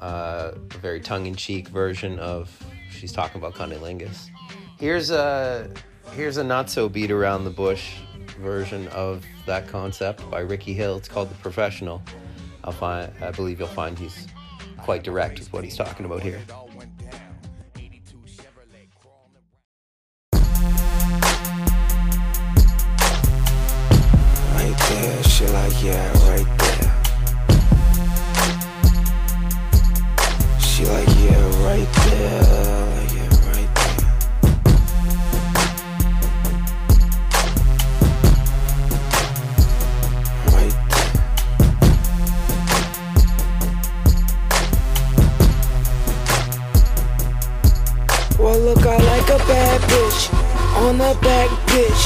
uh, 0.00 0.52
a 0.54 0.78
very 0.78 0.98
tongue-in-cheek 0.98 1.68
version 1.68 2.18
of 2.18 2.50
she's 2.90 3.12
talking 3.12 3.38
about 3.38 3.52
cunnilingus. 3.52 4.30
Here's 4.80 5.10
a 5.10 5.70
here's 6.12 6.38
a 6.38 6.42
not 6.42 6.70
so 6.70 6.88
beat 6.88 7.10
around 7.10 7.44
the 7.44 7.50
bush 7.50 7.96
version 8.40 8.88
of 8.88 9.26
that 9.44 9.68
concept 9.68 10.28
by 10.30 10.40
Ricky 10.40 10.72
Hil. 10.72 10.96
It's 10.96 11.06
called 11.06 11.28
"The 11.28 11.34
Professional." 11.34 12.00
I'll 12.64 12.72
find. 12.72 13.12
I 13.20 13.30
believe 13.30 13.58
you'll 13.58 13.68
find 13.68 13.98
he's 13.98 14.28
quite 14.78 15.02
direct 15.02 15.38
with 15.38 15.52
what 15.52 15.64
he's 15.64 15.76
talking 15.76 16.06
about 16.06 16.22
here. 16.22 16.40
Right 25.02 25.26
she 25.26 25.46
like, 25.46 25.82
yeah, 25.82 26.12
right 26.28 26.46
there. 26.58 26.90
She 30.60 30.84
like, 30.84 31.08
yeah, 31.08 31.64
right 31.64 31.92
there. 32.06 32.42
Yeah, 33.12 33.28
right 33.48 33.70
there. 33.74 34.06
Right 40.52 40.76
there. 40.90 41.12
Well, 48.38 48.58
look, 48.60 48.86
I 48.86 48.96
like 48.98 49.28
a 49.30 49.38
bad 49.48 49.80
bitch 49.82 50.51
on 50.74 50.96
a 50.96 51.14
back, 51.20 51.50
bitch. 51.68 52.04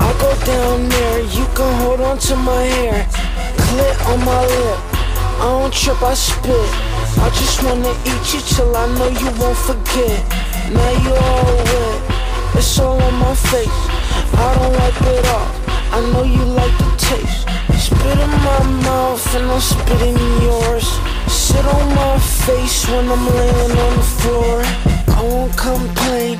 I 0.00 0.08
go 0.20 0.30
down 0.44 0.88
there, 0.88 1.20
you 1.20 1.44
can 1.54 1.72
hold 1.80 2.00
on 2.00 2.18
to 2.18 2.36
my 2.36 2.62
hair. 2.62 3.06
Clit 3.56 3.96
on 4.10 4.24
my 4.24 4.40
lip, 4.40 4.80
I 5.40 5.46
don't 5.60 5.72
trip, 5.72 6.02
I 6.02 6.14
spit. 6.14 6.70
I 7.18 7.28
just 7.30 7.62
wanna 7.62 7.92
eat 8.04 8.24
you 8.32 8.40
till 8.40 8.76
I 8.76 8.86
know 8.96 9.08
you 9.08 9.30
won't 9.40 9.58
forget. 9.58 10.18
Now 10.72 10.92
you 11.04 11.12
all 11.14 11.56
wet, 11.70 12.56
it's 12.56 12.78
all 12.78 13.00
on 13.00 13.14
my 13.14 13.34
face. 13.34 13.80
I 14.36 14.48
don't 14.56 14.72
wipe 14.78 15.02
it 15.14 15.26
off, 15.38 15.52
I 15.92 16.00
know 16.12 16.24
you 16.24 16.44
like 16.44 16.76
the 16.78 16.90
taste. 16.98 17.46
Spit 17.86 18.18
in 18.18 18.30
my 18.30 18.62
mouth 18.84 19.34
and 19.36 19.50
I'll 19.50 19.60
spit 19.60 20.02
in 20.02 20.16
yours. 20.42 20.86
Sit 21.28 21.64
on 21.64 21.94
my 21.94 22.18
face 22.18 22.88
when 22.88 23.08
I'm 23.08 23.26
laying 23.26 23.78
on 23.86 23.96
the 23.96 24.08
floor. 24.18 24.62
I 25.16 25.22
won't 25.22 25.56
complain. 25.56 26.38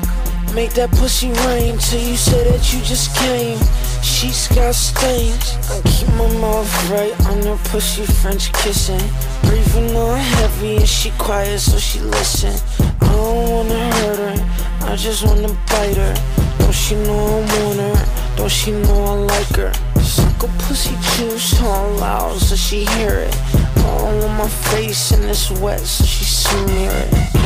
Make 0.57 0.73
that 0.73 0.89
pussy 0.89 1.29
rain 1.45 1.77
till 1.77 2.01
you 2.01 2.17
say 2.17 2.49
that 2.49 2.73
you 2.73 2.81
just 2.81 3.15
came. 3.15 3.59
She's 4.01 4.47
got 4.47 4.73
stains. 4.73 5.53
I 5.69 5.79
keep 5.85 6.09
my 6.17 6.25
mouth 6.41 6.89
right 6.89 7.13
on 7.29 7.43
her 7.43 7.59
pussy 7.69 8.07
French 8.07 8.51
kissing. 8.53 8.97
Breathing 9.43 9.95
on 9.95 10.17
heavy 10.17 10.77
and 10.77 10.89
she 10.89 11.11
quiet 11.19 11.59
so 11.59 11.77
she 11.77 11.99
listen. 11.99 12.55
I 13.01 13.11
don't 13.11 13.51
wanna 13.51 13.93
hurt 13.97 14.17
her, 14.17 14.89
I 14.89 14.95
just 14.95 15.27
wanna 15.27 15.49
bite 15.69 15.95
her. 15.95 16.15
Don't 16.57 16.73
she 16.73 16.95
know 17.05 17.13
I 17.13 17.61
want 17.61 17.79
her? 17.79 18.35
Don't 18.35 18.49
she 18.49 18.71
know 18.71 19.03
I 19.03 19.13
like 19.29 19.55
her? 19.57 19.71
Suck 20.01 20.41
a 20.41 20.47
pussy 20.65 20.95
juice 21.17 21.61
all 21.61 21.91
loud 21.97 22.39
so 22.39 22.55
she 22.55 22.83
hear 22.97 23.29
it. 23.29 23.35
All 23.85 24.23
on 24.25 24.37
my 24.39 24.49
face 24.73 25.11
and 25.11 25.23
it's 25.25 25.51
wet 25.51 25.81
so 25.81 26.03
she 26.03 26.25
smear 26.25 26.89
it. 27.13 27.36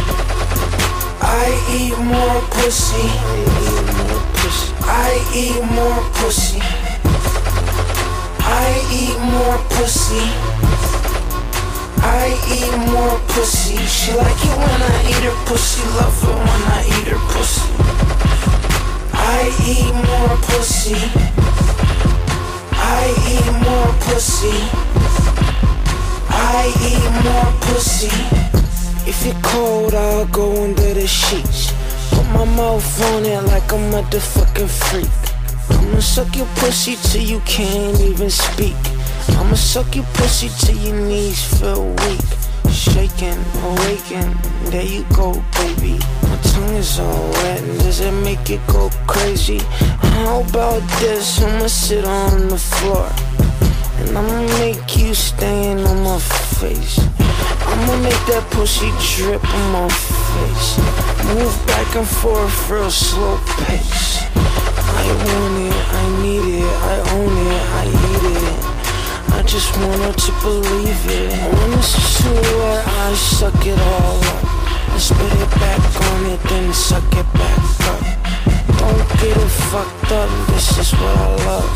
I 1.21 1.47
eat 1.69 1.97
more 1.97 2.41
pussy. 2.49 3.07
I 4.83 5.21
eat 5.33 5.61
more 5.71 6.03
pussy. 6.17 6.61
I 8.39 8.69
eat 8.91 9.17
more 9.31 9.57
pussy. 9.69 10.25
I 12.01 12.33
eat 12.49 12.75
more 12.91 13.19
pussy. 13.29 13.77
She 13.85 14.13
like 14.13 14.43
it 14.43 14.57
when 14.57 14.81
I 14.81 15.09
eat 15.09 15.23
her 15.23 15.37
pussy. 15.45 15.83
Love 15.95 16.23
it 16.23 16.35
when 16.35 16.61
I 16.67 16.81
eat 16.87 17.07
her 17.07 17.21
pussy. 17.31 17.61
I 19.13 19.49
eat 19.65 19.93
more 20.09 20.37
pussy. 20.49 20.97
I 22.73 23.13
eat 23.29 23.47
more 23.65 23.93
pussy. 24.05 24.57
I 26.29 26.73
eat 26.81 27.07
more 27.23 27.51
pussy. 27.61 28.50
If 29.03 29.25
you're 29.25 29.41
cold, 29.41 29.95
I'll 29.95 30.27
go 30.27 30.63
under 30.63 30.93
the 30.93 31.07
sheets. 31.07 31.73
Put 32.11 32.25
my 32.27 32.45
mouth 32.45 33.01
on 33.13 33.25
it 33.25 33.43
like 33.45 33.71
a 33.71 33.79
motherfucking 33.89 34.69
freak. 34.69 35.09
I'ma 35.69 35.99
suck 35.99 36.35
your 36.35 36.45
pussy 36.57 36.95
till 37.09 37.23
you 37.23 37.39
can't 37.41 37.99
even 37.99 38.29
speak. 38.29 38.75
I'ma 39.29 39.55
suck 39.55 39.95
your 39.95 40.05
pussy 40.13 40.49
till 40.59 40.77
your 40.77 40.95
knees 41.07 41.41
feel 41.59 41.87
weak. 42.05 42.21
Shaking, 42.69 43.39
awaken, 43.63 44.37
there 44.65 44.85
you 44.85 45.03
go, 45.15 45.33
baby. 45.57 45.97
My 46.23 46.37
tongue 46.43 46.75
is 46.75 46.99
all 46.99 47.29
wet, 47.41 47.61
does 47.79 48.01
it 48.01 48.11
make 48.23 48.49
it 48.51 48.61
go 48.67 48.89
crazy? 49.07 49.59
How 50.13 50.41
about 50.41 50.83
this? 50.99 51.41
I'ma 51.41 51.67
sit 51.67 52.05
on 52.05 52.49
the 52.49 52.57
floor. 52.57 53.09
And 53.97 54.17
I'ma 54.17 54.41
make 54.59 54.95
you 54.95 55.15
stand 55.15 55.81
on 55.81 56.03
my 56.03 56.19
face. 56.19 56.99
I'ma 57.71 57.95
make 58.03 58.23
that 58.27 58.45
pussy 58.51 58.91
drip 58.99 59.43
on 59.43 59.71
my 59.71 59.87
face. 59.87 60.77
Move 61.31 61.55
back 61.67 61.95
and 61.95 62.07
forth, 62.07 62.69
real 62.69 62.91
slow 62.91 63.39
pace. 63.63 64.27
I 64.35 65.07
want 65.23 65.55
it, 65.65 65.79
I 65.99 66.03
need 66.21 66.45
it, 66.59 66.75
I 66.91 66.95
own 67.15 67.33
it, 67.47 67.63
I 67.79 67.83
eat 67.87 68.25
it. 68.37 68.71
I 69.33 69.43
just 69.43 69.71
want 69.77 70.01
her 70.03 70.13
to 70.13 70.31
believe 70.43 71.01
it. 71.09 71.31
When 71.31 71.79
is 71.79 71.91
too 72.19 72.35
wet, 72.59 72.85
I 72.85 73.13
suck 73.15 73.65
it 73.65 73.79
all 73.79 74.19
up. 74.19 74.43
I 74.91 74.97
spit 74.99 75.33
it 75.33 75.51
back 75.57 75.81
on 76.11 76.25
it, 76.25 76.41
then 76.49 76.73
suck 76.73 77.07
it 77.15 77.25
back 77.33 77.63
up. 77.87 78.01
Don't 78.77 79.07
get 79.21 79.37
it 79.37 79.51
fucked 79.71 80.11
up, 80.11 80.29
this 80.47 80.77
is 80.77 80.91
what 80.99 81.17
I 81.17 81.35
love. 81.47 81.71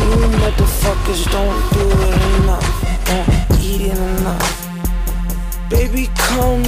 You 0.00 0.26
motherfuckers 0.40 1.22
don't 1.30 1.60
do 1.76 1.84
it 2.08 2.22
enough, 2.40 2.68
don't 3.04 3.60
eat 3.60 3.92
it 3.92 3.98
enough. 3.98 4.65
Baby, 5.68 6.08
come, 6.14 6.62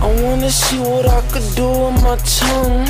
I 0.00 0.22
wanna 0.22 0.50
see 0.50 0.78
what 0.78 1.04
I 1.04 1.20
could 1.32 1.48
do 1.56 1.68
with 1.68 2.00
my 2.02 2.16
tongue. 2.16 2.86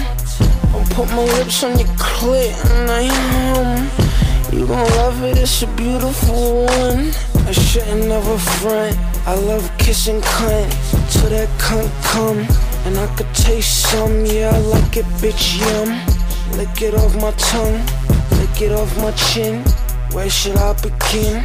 I'll 0.75 0.85
put 0.95 1.09
my 1.11 1.25
lips 1.39 1.65
on 1.65 1.79
your 1.79 1.89
clit 1.97 2.53
and 2.71 2.91
I 2.91 3.05
hum. 3.07 3.89
You 4.53 4.67
gon' 4.67 4.87
love 5.01 5.23
it, 5.25 5.39
it's 5.39 5.63
a 5.63 5.67
beautiful 5.69 6.67
one. 6.67 7.11
I 7.47 7.53
shouldn't 7.53 8.07
never 8.07 8.37
front. 8.37 8.99
I 9.27 9.35
love 9.35 9.71
kissing 9.79 10.21
cunt 10.21 10.71
till 11.11 11.31
that 11.31 11.49
cunt 11.59 11.91
come. 12.05 12.41
And 12.85 12.99
I 12.99 13.07
could 13.17 13.33
taste 13.35 13.91
some, 13.91 14.27
yeah, 14.27 14.51
I 14.53 14.59
like 14.59 14.99
it, 14.99 15.07
bitch, 15.23 15.59
yum. 15.59 15.89
Lick 16.59 16.83
it 16.83 16.95
off 16.95 17.15
my 17.17 17.33
tongue, 17.33 17.81
lick 18.39 18.61
it 18.61 18.73
off 18.73 18.95
my 18.99 19.13
chin. 19.13 19.65
Where 20.13 20.29
should 20.29 20.59
I 20.59 20.75
begin? 20.83 21.45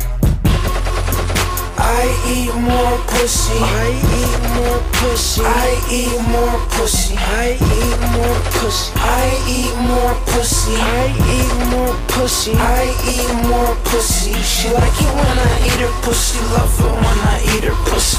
I 1.85 2.09
eat 2.33 2.55
more 2.55 2.97
pussy. 3.05 3.57
I 3.61 3.93
eat 4.17 4.41
more 4.57 4.81
pussy. 4.97 5.41
I 5.45 5.69
eat 5.91 6.17
more 6.33 6.59
pussy. 6.73 7.15
I 7.15 7.53
eat 7.77 7.99
more 8.15 8.39
pussy. 8.57 8.93
I 8.97 9.29
eat 9.45 9.75
more 9.93 10.15
pussy. 10.25 10.75
I 10.75 11.13
eat 11.35 11.53
more 11.69 11.95
pussy. 12.09 12.53
I 12.53 12.89
eat 13.13 13.31
more 13.49 13.75
pussy. 13.85 14.33
She 14.41 14.69
like 14.73 14.97
it 15.05 15.11
when 15.13 15.37
I 15.37 15.53
eat 15.67 15.79
her 15.85 15.93
pussy. 16.01 16.39
Love 16.53 16.79
it 16.79 16.95
when 17.03 17.19
I 17.33 17.37
eat 17.53 17.63
her 17.69 17.77
pussy. 17.85 18.17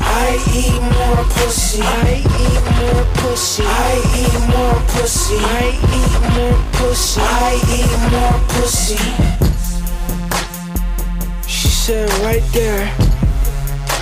I 0.00 0.26
I 0.28 0.38
eat 0.56 0.80
more 0.80 1.24
pussy. 1.36 1.82
I 1.82 2.24
eat 2.42 2.64
more 2.80 3.04
pussy. 3.20 3.62
I 3.64 3.94
eat 4.20 4.38
more 4.50 4.80
pussy. 4.90 5.36
I 5.36 5.68
eat 5.94 6.14
more 6.34 6.58
pussy. 6.72 7.20
I 7.20 7.60
eat 7.76 7.92
more 8.10 8.38
pussy. 8.48 9.35
Said 11.86 12.10
right 12.24 12.42
there. 12.52 12.92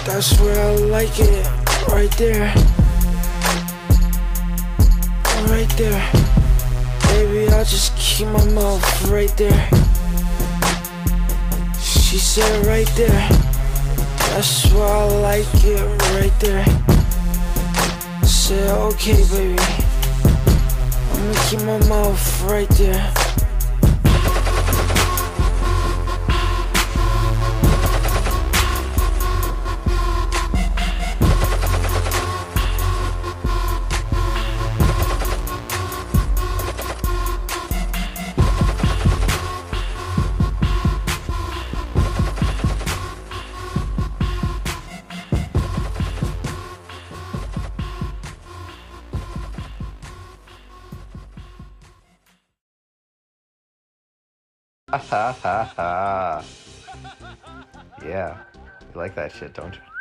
That's 0.07 0.41
where 0.41 0.59
I 0.59 0.75
like 0.89 1.21
it. 1.21 1.47
Right 1.87 2.11
there. 2.13 2.47
Right 5.51 5.69
there. 5.77 6.01
Baby, 7.09 7.53
I'll 7.53 7.63
just 7.63 7.95
keep 7.99 8.29
my 8.29 8.43
mouth 8.53 9.11
right 9.11 9.37
there. 9.37 9.69
She 11.79 12.17
said 12.17 12.65
right 12.65 12.89
there. 12.97 13.29
That's 14.33 14.65
why 14.73 14.87
I 14.87 15.05
like 15.21 15.65
it 15.65 15.85
right 16.15 16.41
there. 16.41 16.65
I 16.67 18.25
said, 18.25 18.71
okay, 18.95 19.23
baby. 19.29 19.61
I'm 21.13 21.21
gonna 21.21 21.51
keep 21.51 21.61
my 21.61 21.79
mouth 21.87 22.43
right 22.45 22.69
there. 22.79 23.13
Ha 54.95 55.01
ha 55.11 55.33
ha 55.43 55.65
ha. 55.77 56.45
Yeah. 58.01 58.39
You 58.93 59.01
like 59.01 59.17
that 59.17 59.33
shit, 59.33 59.53
don't 59.53 59.75
you? 59.75 59.94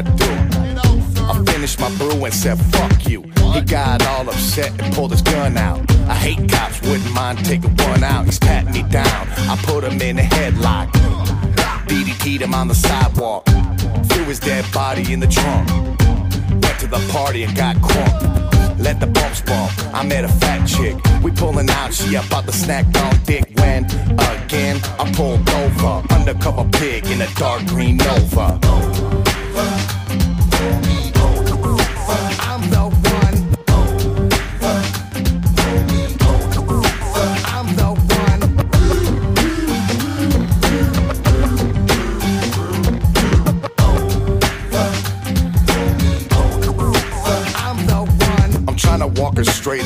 I 0.00 0.02
do? 0.02 0.30
I 1.24 1.44
finished 1.52 1.78
my 1.78 1.94
brew 1.96 2.24
and 2.24 2.32
said, 2.32 2.58
fuck 2.72 3.06
you. 3.06 3.20
He 3.52 3.60
got 3.60 4.02
all 4.06 4.26
upset 4.30 4.72
and 4.80 4.94
pulled 4.94 5.10
his 5.10 5.20
gun 5.20 5.58
out. 5.58 5.78
I 6.08 6.14
hate 6.14 6.50
cops, 6.50 6.80
wouldn't 6.80 7.12
mind 7.12 7.44
taking 7.44 7.76
one 7.76 8.02
out. 8.02 8.24
He's 8.24 8.38
patting 8.38 8.72
me 8.72 8.82
down. 8.84 9.28
I 9.52 9.60
put 9.62 9.84
him 9.84 10.00
in 10.00 10.18
a 10.18 10.22
headlock. 10.22 10.90
DDT'd 11.86 12.40
him 12.40 12.54
on 12.54 12.68
the 12.68 12.74
sidewalk. 12.74 13.44
Threw 14.06 14.24
his 14.24 14.40
dead 14.40 14.64
body 14.72 15.12
in 15.12 15.20
the 15.20 15.26
trunk. 15.26 15.68
Went 16.62 16.80
to 16.80 16.86
the 16.86 17.06
party 17.12 17.42
and 17.42 17.54
got 17.54 17.76
crunk. 17.76 18.78
Let 18.78 19.00
the 19.00 19.06
bumps 19.06 19.42
bump. 19.42 19.70
I 19.94 20.02
met 20.02 20.24
a 20.24 20.28
fat 20.28 20.64
chick. 20.64 20.96
We 21.22 21.30
pulling 21.30 21.68
out, 21.68 21.92
she 21.92 22.14
about 22.14 22.46
to 22.46 22.52
snack 22.52 22.86
on 22.96 23.22
dick 23.24 23.44
when 23.56 23.84
again 23.84 24.80
I 24.98 25.12
pulled 25.14 25.46
over. 25.50 26.14
Undercover 26.14 26.64
pig 26.70 27.04
in 27.06 27.20
a 27.20 27.28
dark 27.34 27.66
green 27.66 27.98
Nova. 27.98 29.19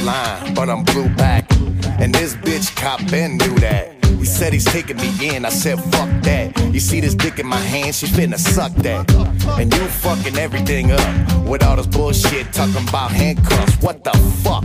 Line, 0.04 0.54
but 0.54 0.68
I'm 0.68 0.84
blue 0.84 1.08
back. 1.16 1.50
And 1.98 2.14
this 2.14 2.34
bitch 2.34 2.74
cop 2.76 3.00
Ben 3.10 3.36
knew 3.38 3.58
that. 3.60 3.92
He 4.18 4.24
said 4.24 4.52
he's 4.52 4.64
taking 4.64 4.96
me 4.96 5.34
in. 5.34 5.44
I 5.44 5.50
said, 5.50 5.78
fuck 5.78 6.08
that. 6.22 6.58
You 6.72 6.80
see 6.80 7.00
this 7.00 7.14
dick 7.14 7.38
in 7.38 7.46
my 7.46 7.58
hand? 7.58 7.94
She 7.94 8.06
finna 8.06 8.38
suck 8.38 8.72
that. 8.76 9.10
And 9.58 9.72
you 9.74 9.86
fucking 9.86 10.36
everything 10.38 10.92
up 10.92 11.46
with 11.46 11.62
all 11.62 11.76
this 11.76 11.86
bullshit 11.86 12.52
talking 12.52 12.88
about 12.88 13.10
handcuffs. 13.10 13.76
What 13.82 14.02
the 14.02 14.12
fuck? 14.42 14.64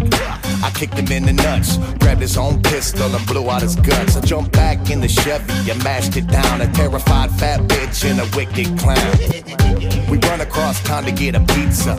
I 0.63 0.71
kicked 0.73 0.93
him 0.93 1.11
in 1.11 1.25
the 1.25 1.33
nuts, 1.33 1.77
grabbed 1.99 2.21
his 2.21 2.37
own 2.37 2.61
pistol 2.61 3.13
and 3.13 3.25
blew 3.27 3.49
out 3.49 3.61
his 3.61 3.75
guts. 3.75 4.15
I 4.15 4.21
jumped 4.21 4.53
back 4.53 4.89
in 4.89 5.01
the 5.01 5.09
Chevy 5.09 5.71
and 5.71 5.83
mashed 5.83 6.15
it 6.15 6.27
down. 6.27 6.61
A 6.61 6.71
terrified 6.71 7.31
fat 7.31 7.59
bitch 7.61 8.09
and 8.09 8.19
a 8.19 8.27
wicked 8.37 8.77
clown. 8.79 10.09
We 10.09 10.17
run 10.19 10.41
across 10.41 10.81
town 10.83 11.03
to 11.03 11.11
get 11.11 11.35
a 11.35 11.41
pizza. 11.41 11.95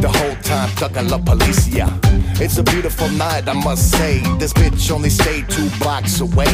The 0.00 0.08
whole 0.08 0.36
time 0.42 0.70
ducking 0.76 1.08
La 1.08 1.18
Policia. 1.18 1.88
It's 2.40 2.56
a 2.58 2.62
beautiful 2.62 3.08
night, 3.10 3.48
I 3.48 3.52
must 3.52 3.90
say. 3.90 4.20
This 4.38 4.52
bitch 4.52 4.90
only 4.92 5.10
stayed 5.10 5.48
two 5.48 5.68
blocks 5.80 6.20
away. 6.20 6.46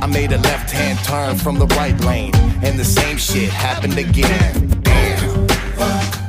I 0.00 0.06
made 0.06 0.32
a 0.32 0.38
left 0.38 0.70
hand 0.70 0.98
turn 1.00 1.36
from 1.36 1.58
the 1.58 1.66
right 1.78 1.98
lane, 2.02 2.34
and 2.62 2.78
the 2.78 2.84
same 2.84 3.16
shit 3.16 3.50
happened 3.50 3.98
again. 3.98 4.80
Damn. 4.82 6.19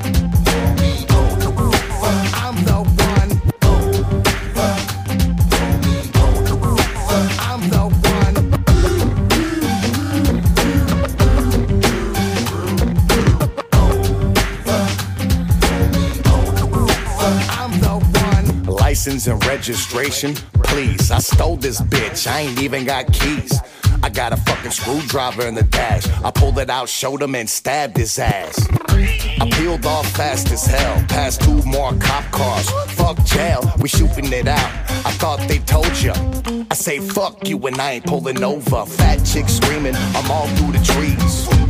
License 19.21 19.43
and 19.43 19.51
registration, 19.51 20.33
please. 20.63 21.11
I 21.11 21.19
stole 21.19 21.55
this 21.55 21.79
bitch. 21.79 22.25
I 22.25 22.39
ain't 22.39 22.59
even 22.59 22.85
got 22.85 23.13
keys. 23.13 23.59
I 24.01 24.09
got 24.09 24.33
a 24.33 24.37
fucking 24.37 24.71
screwdriver 24.71 25.45
in 25.45 25.53
the 25.53 25.61
dash. 25.61 26.07
I 26.23 26.31
pulled 26.31 26.57
it 26.57 26.71
out, 26.71 26.89
showed 26.89 27.21
him, 27.21 27.35
and 27.35 27.47
stabbed 27.47 27.97
his 27.97 28.17
ass. 28.17 28.67
I 28.89 29.47
peeled 29.53 29.85
off 29.85 30.07
fast 30.13 30.49
as 30.51 30.65
hell, 30.65 31.05
past 31.07 31.41
two 31.41 31.61
more 31.63 31.93
cop 31.99 32.23
cars. 32.31 32.67
Fuck 32.93 33.23
jail, 33.25 33.61
we 33.79 33.89
shooting 33.89 34.33
it 34.33 34.47
out. 34.47 34.71
I 35.05 35.11
thought 35.11 35.39
they 35.47 35.59
told 35.59 36.01
ya. 36.01 36.13
I 36.71 36.73
say 36.73 36.99
fuck 36.99 37.47
you 37.47 37.57
when 37.57 37.79
I 37.79 37.91
ain't 37.93 38.05
pulling 38.07 38.43
over. 38.43 38.87
Fat 38.87 39.23
chick 39.23 39.47
screaming, 39.49 39.95
I'm 39.95 40.31
all 40.31 40.47
through 40.55 40.71
the 40.71 40.83
trees. 40.83 41.60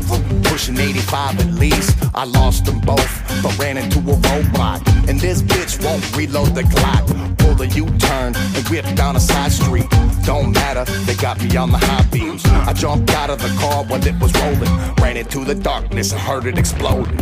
Pushing 0.62 0.78
85 0.78 1.40
at 1.40 1.54
least. 1.56 1.98
I 2.14 2.24
lost 2.24 2.66
them 2.66 2.80
both, 2.82 3.42
but 3.42 3.58
ran 3.58 3.78
into 3.78 3.98
a 3.98 4.14
roadblock. 4.14 5.10
And 5.10 5.20
this 5.20 5.42
bitch 5.42 5.84
won't 5.84 6.16
reload 6.16 6.54
the 6.54 6.62
clock. 6.62 7.08
Pulled 7.40 7.62
a 7.62 7.68
U-turn 7.70 8.36
and 8.36 8.68
whipped 8.68 8.94
down 8.96 9.16
a 9.16 9.20
side 9.20 9.52
street. 9.52 9.90
Don't 10.24 10.52
matter, 10.52 10.86
they 11.06 11.16
got 11.16 11.42
me 11.42 11.58
on 11.58 11.72
the 11.72 11.80
high 11.80 12.04
beams. 12.12 12.46
I 12.46 12.74
jumped 12.74 13.10
out 13.10 13.32
of 13.32 13.42
the 13.42 13.50
car 13.60 13.84
while 13.86 14.06
it 14.06 14.14
was 14.22 14.32
rolling. 14.36 14.94
Ran 15.02 15.18
into 15.18 15.44
the 15.44 15.56
darkness 15.56 16.12
and 16.12 16.22
heard 16.22 16.46
it 16.46 16.60
exploding. 16.60 17.18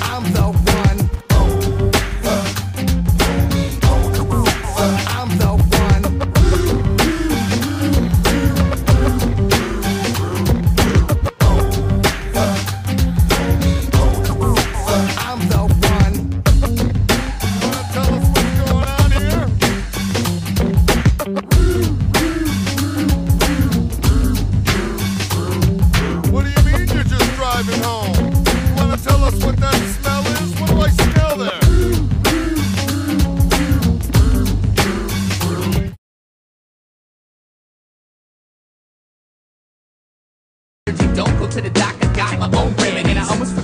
I'm 0.00 0.32
the 0.32 0.45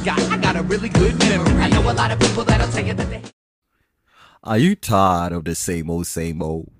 forgot. 0.02 0.20
I 0.32 0.36
got 0.38 0.56
a 0.56 0.62
really 0.62 0.88
good 0.88 1.16
memory. 1.18 1.52
I 1.62 1.68
know 1.68 1.88
a 1.88 1.92
lot 1.92 2.10
of 2.10 2.18
people 2.18 2.44
that'll 2.44 2.70
tell 2.72 2.84
you 2.84 2.94
that 2.94 3.08
they. 3.08 3.22
Are 4.42 4.58
you 4.58 4.74
tired 4.74 5.32
of 5.32 5.44
the 5.44 5.54
same 5.54 5.88
old, 5.88 6.06
same 6.06 6.42
old? 6.42 6.72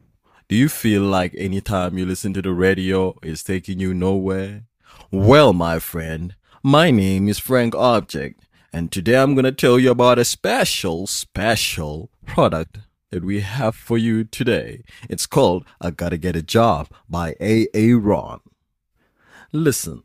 Do 0.49 0.57
you 0.57 0.69
feel 0.69 1.03
like 1.03 1.33
anytime 1.39 1.97
you 1.97 2.05
listen 2.05 2.35
to 2.35 2.43
the 2.43 2.53
radio, 2.53 3.15
is 3.23 3.45
taking 3.45 3.79
you 3.79 3.95
nowhere? 3.95 4.65
Well, 5.11 5.53
my 5.53 5.79
friend, 5.79 6.35
my 6.63 6.91
name 6.91 7.29
is 7.29 7.39
Frank 7.39 7.75
Object, 7.77 8.45
and 8.73 8.91
today 8.91 9.17
I'm 9.17 9.37
gonna 9.37 9.53
tell 9.53 9.79
you 9.79 9.93
about 9.93 10.19
a 10.19 10.25
special, 10.25 11.07
special 11.07 12.11
product 12.27 12.79
that 13.11 13.25
we 13.25 13.41
have 13.41 13.77
for 13.77 13.97
you 13.97 14.25
today. 14.25 14.83
It's 15.09 15.27
called 15.27 15.65
I 15.81 15.91
Gotta 15.91 16.19
Get 16.19 16.35
a 16.35 16.43
Job 16.43 16.89
by 17.09 17.37
A.A. 17.41 17.93
Ron. 17.93 18.41
Listen, 19.53 20.03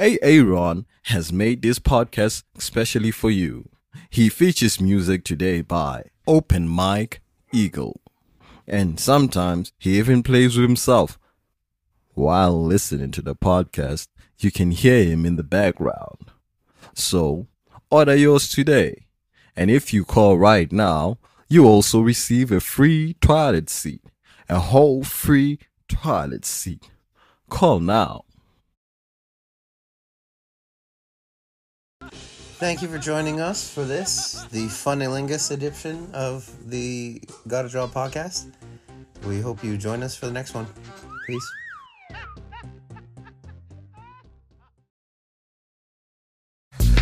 A.A. 0.00 0.40
Ron 0.40 0.86
has 1.02 1.30
made 1.30 1.60
this 1.60 1.78
podcast 1.78 2.44
especially 2.56 3.10
for 3.10 3.30
you. 3.30 3.68
He 4.08 4.30
features 4.30 4.80
music 4.80 5.24
today 5.24 5.60
by 5.60 6.04
Open 6.26 6.66
Mike 6.66 7.20
Eagle. 7.52 8.00
And 8.66 8.98
sometimes 8.98 9.72
he 9.76 9.98
even 9.98 10.22
plays 10.22 10.56
with 10.56 10.66
himself. 10.66 11.18
While 12.14 12.64
listening 12.64 13.10
to 13.10 13.20
the 13.20 13.34
podcast, 13.34 14.08
you 14.38 14.50
can 14.50 14.70
hear 14.70 15.04
him 15.04 15.26
in 15.26 15.36
the 15.36 15.42
background. 15.42 16.30
So, 16.94 17.48
order 17.90 18.16
yours 18.16 18.48
today. 18.50 19.04
And 19.54 19.70
if 19.70 19.92
you 19.92 20.06
call 20.06 20.38
right 20.38 20.72
now, 20.72 21.18
you 21.46 21.66
also 21.66 22.00
receive 22.00 22.50
a 22.50 22.60
free 22.60 23.16
toilet 23.20 23.68
seat. 23.68 24.00
A 24.48 24.60
whole 24.60 25.04
free 25.04 25.58
toilet 25.88 26.46
seat. 26.46 26.88
Call 27.50 27.80
now. 27.80 28.24
Thank 32.60 32.82
you 32.82 32.88
for 32.88 32.98
joining 32.98 33.40
us 33.40 33.72
for 33.72 33.84
this, 33.84 34.44
the 34.50 34.66
Funnilingus 34.66 35.50
edition 35.50 36.10
of 36.12 36.46
the 36.68 37.22
Gotta 37.48 37.70
Draw 37.70 37.86
podcast. 37.86 38.52
We 39.24 39.40
hope 39.40 39.64
you 39.64 39.78
join 39.78 40.02
us 40.02 40.14
for 40.14 40.26
the 40.26 40.32
next 40.32 40.52
one. 40.52 40.66
Peace. 41.26 41.52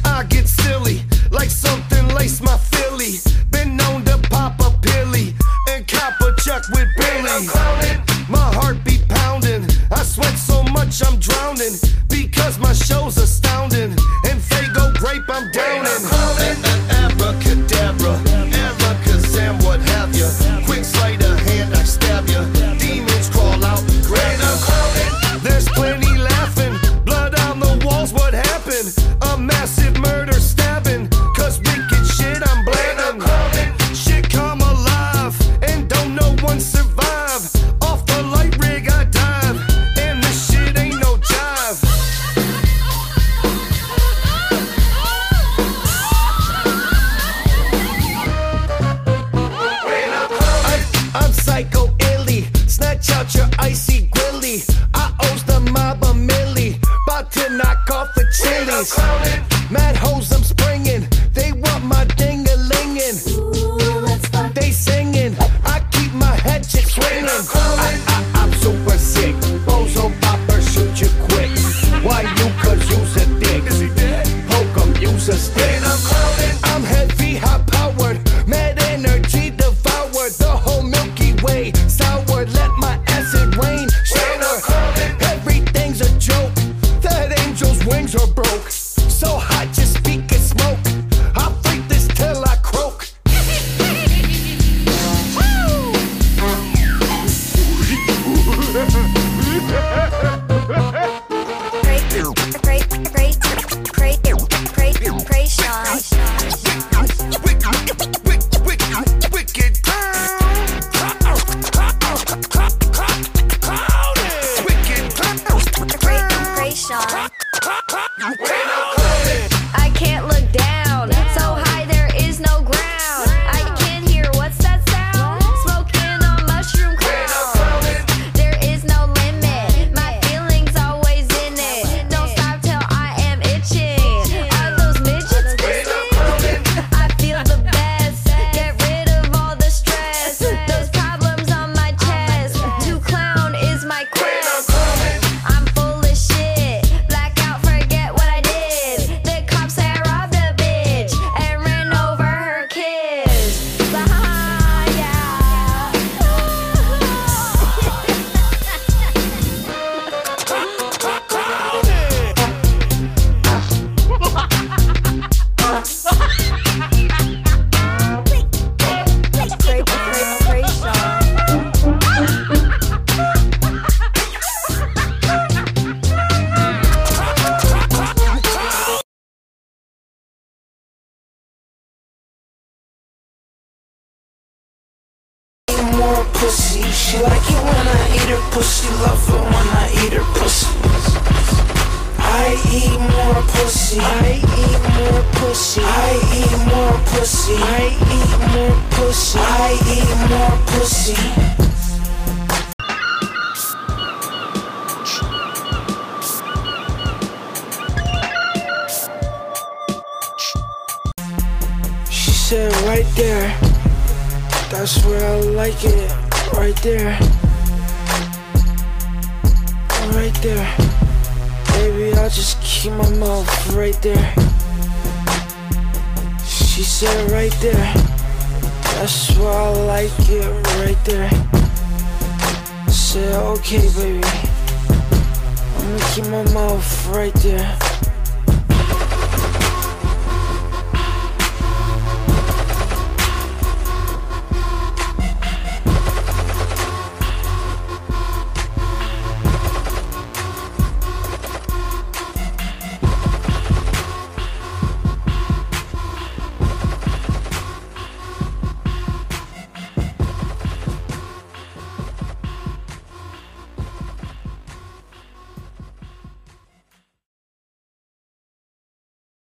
I 0.04 0.22
get 0.28 0.46
silly, 0.46 1.02
like 1.32 1.50
something 1.50 2.06
lace 2.14 2.40
my 2.40 2.56
Philly. 2.56 3.14
Been 3.50 3.76
known 3.76 4.04
to 4.04 4.16
pop 4.30 4.60
a 4.60 4.70
pilly 4.78 5.34
and 5.70 5.88
cop 5.88 6.20
a 6.20 6.40
chuck 6.40 6.62
with 6.70 6.86
Billy. 6.96 7.48
My 8.28 8.48
heart 8.54 8.84
be 8.84 8.98
pounding, 9.08 9.66
I 9.90 10.02
sweat 10.02 10.36
so 10.36 10.62
much 10.64 11.02
I'm 11.06 11.18
drowning 11.18 11.74
because 12.08 12.58
my 12.58 12.72
show's 12.72 13.16
astounding. 13.16 13.92
And 14.28 14.40
Faygo 14.40 14.94
grape 14.94 15.22
I'm 15.28 15.50
downing. 15.52 16.77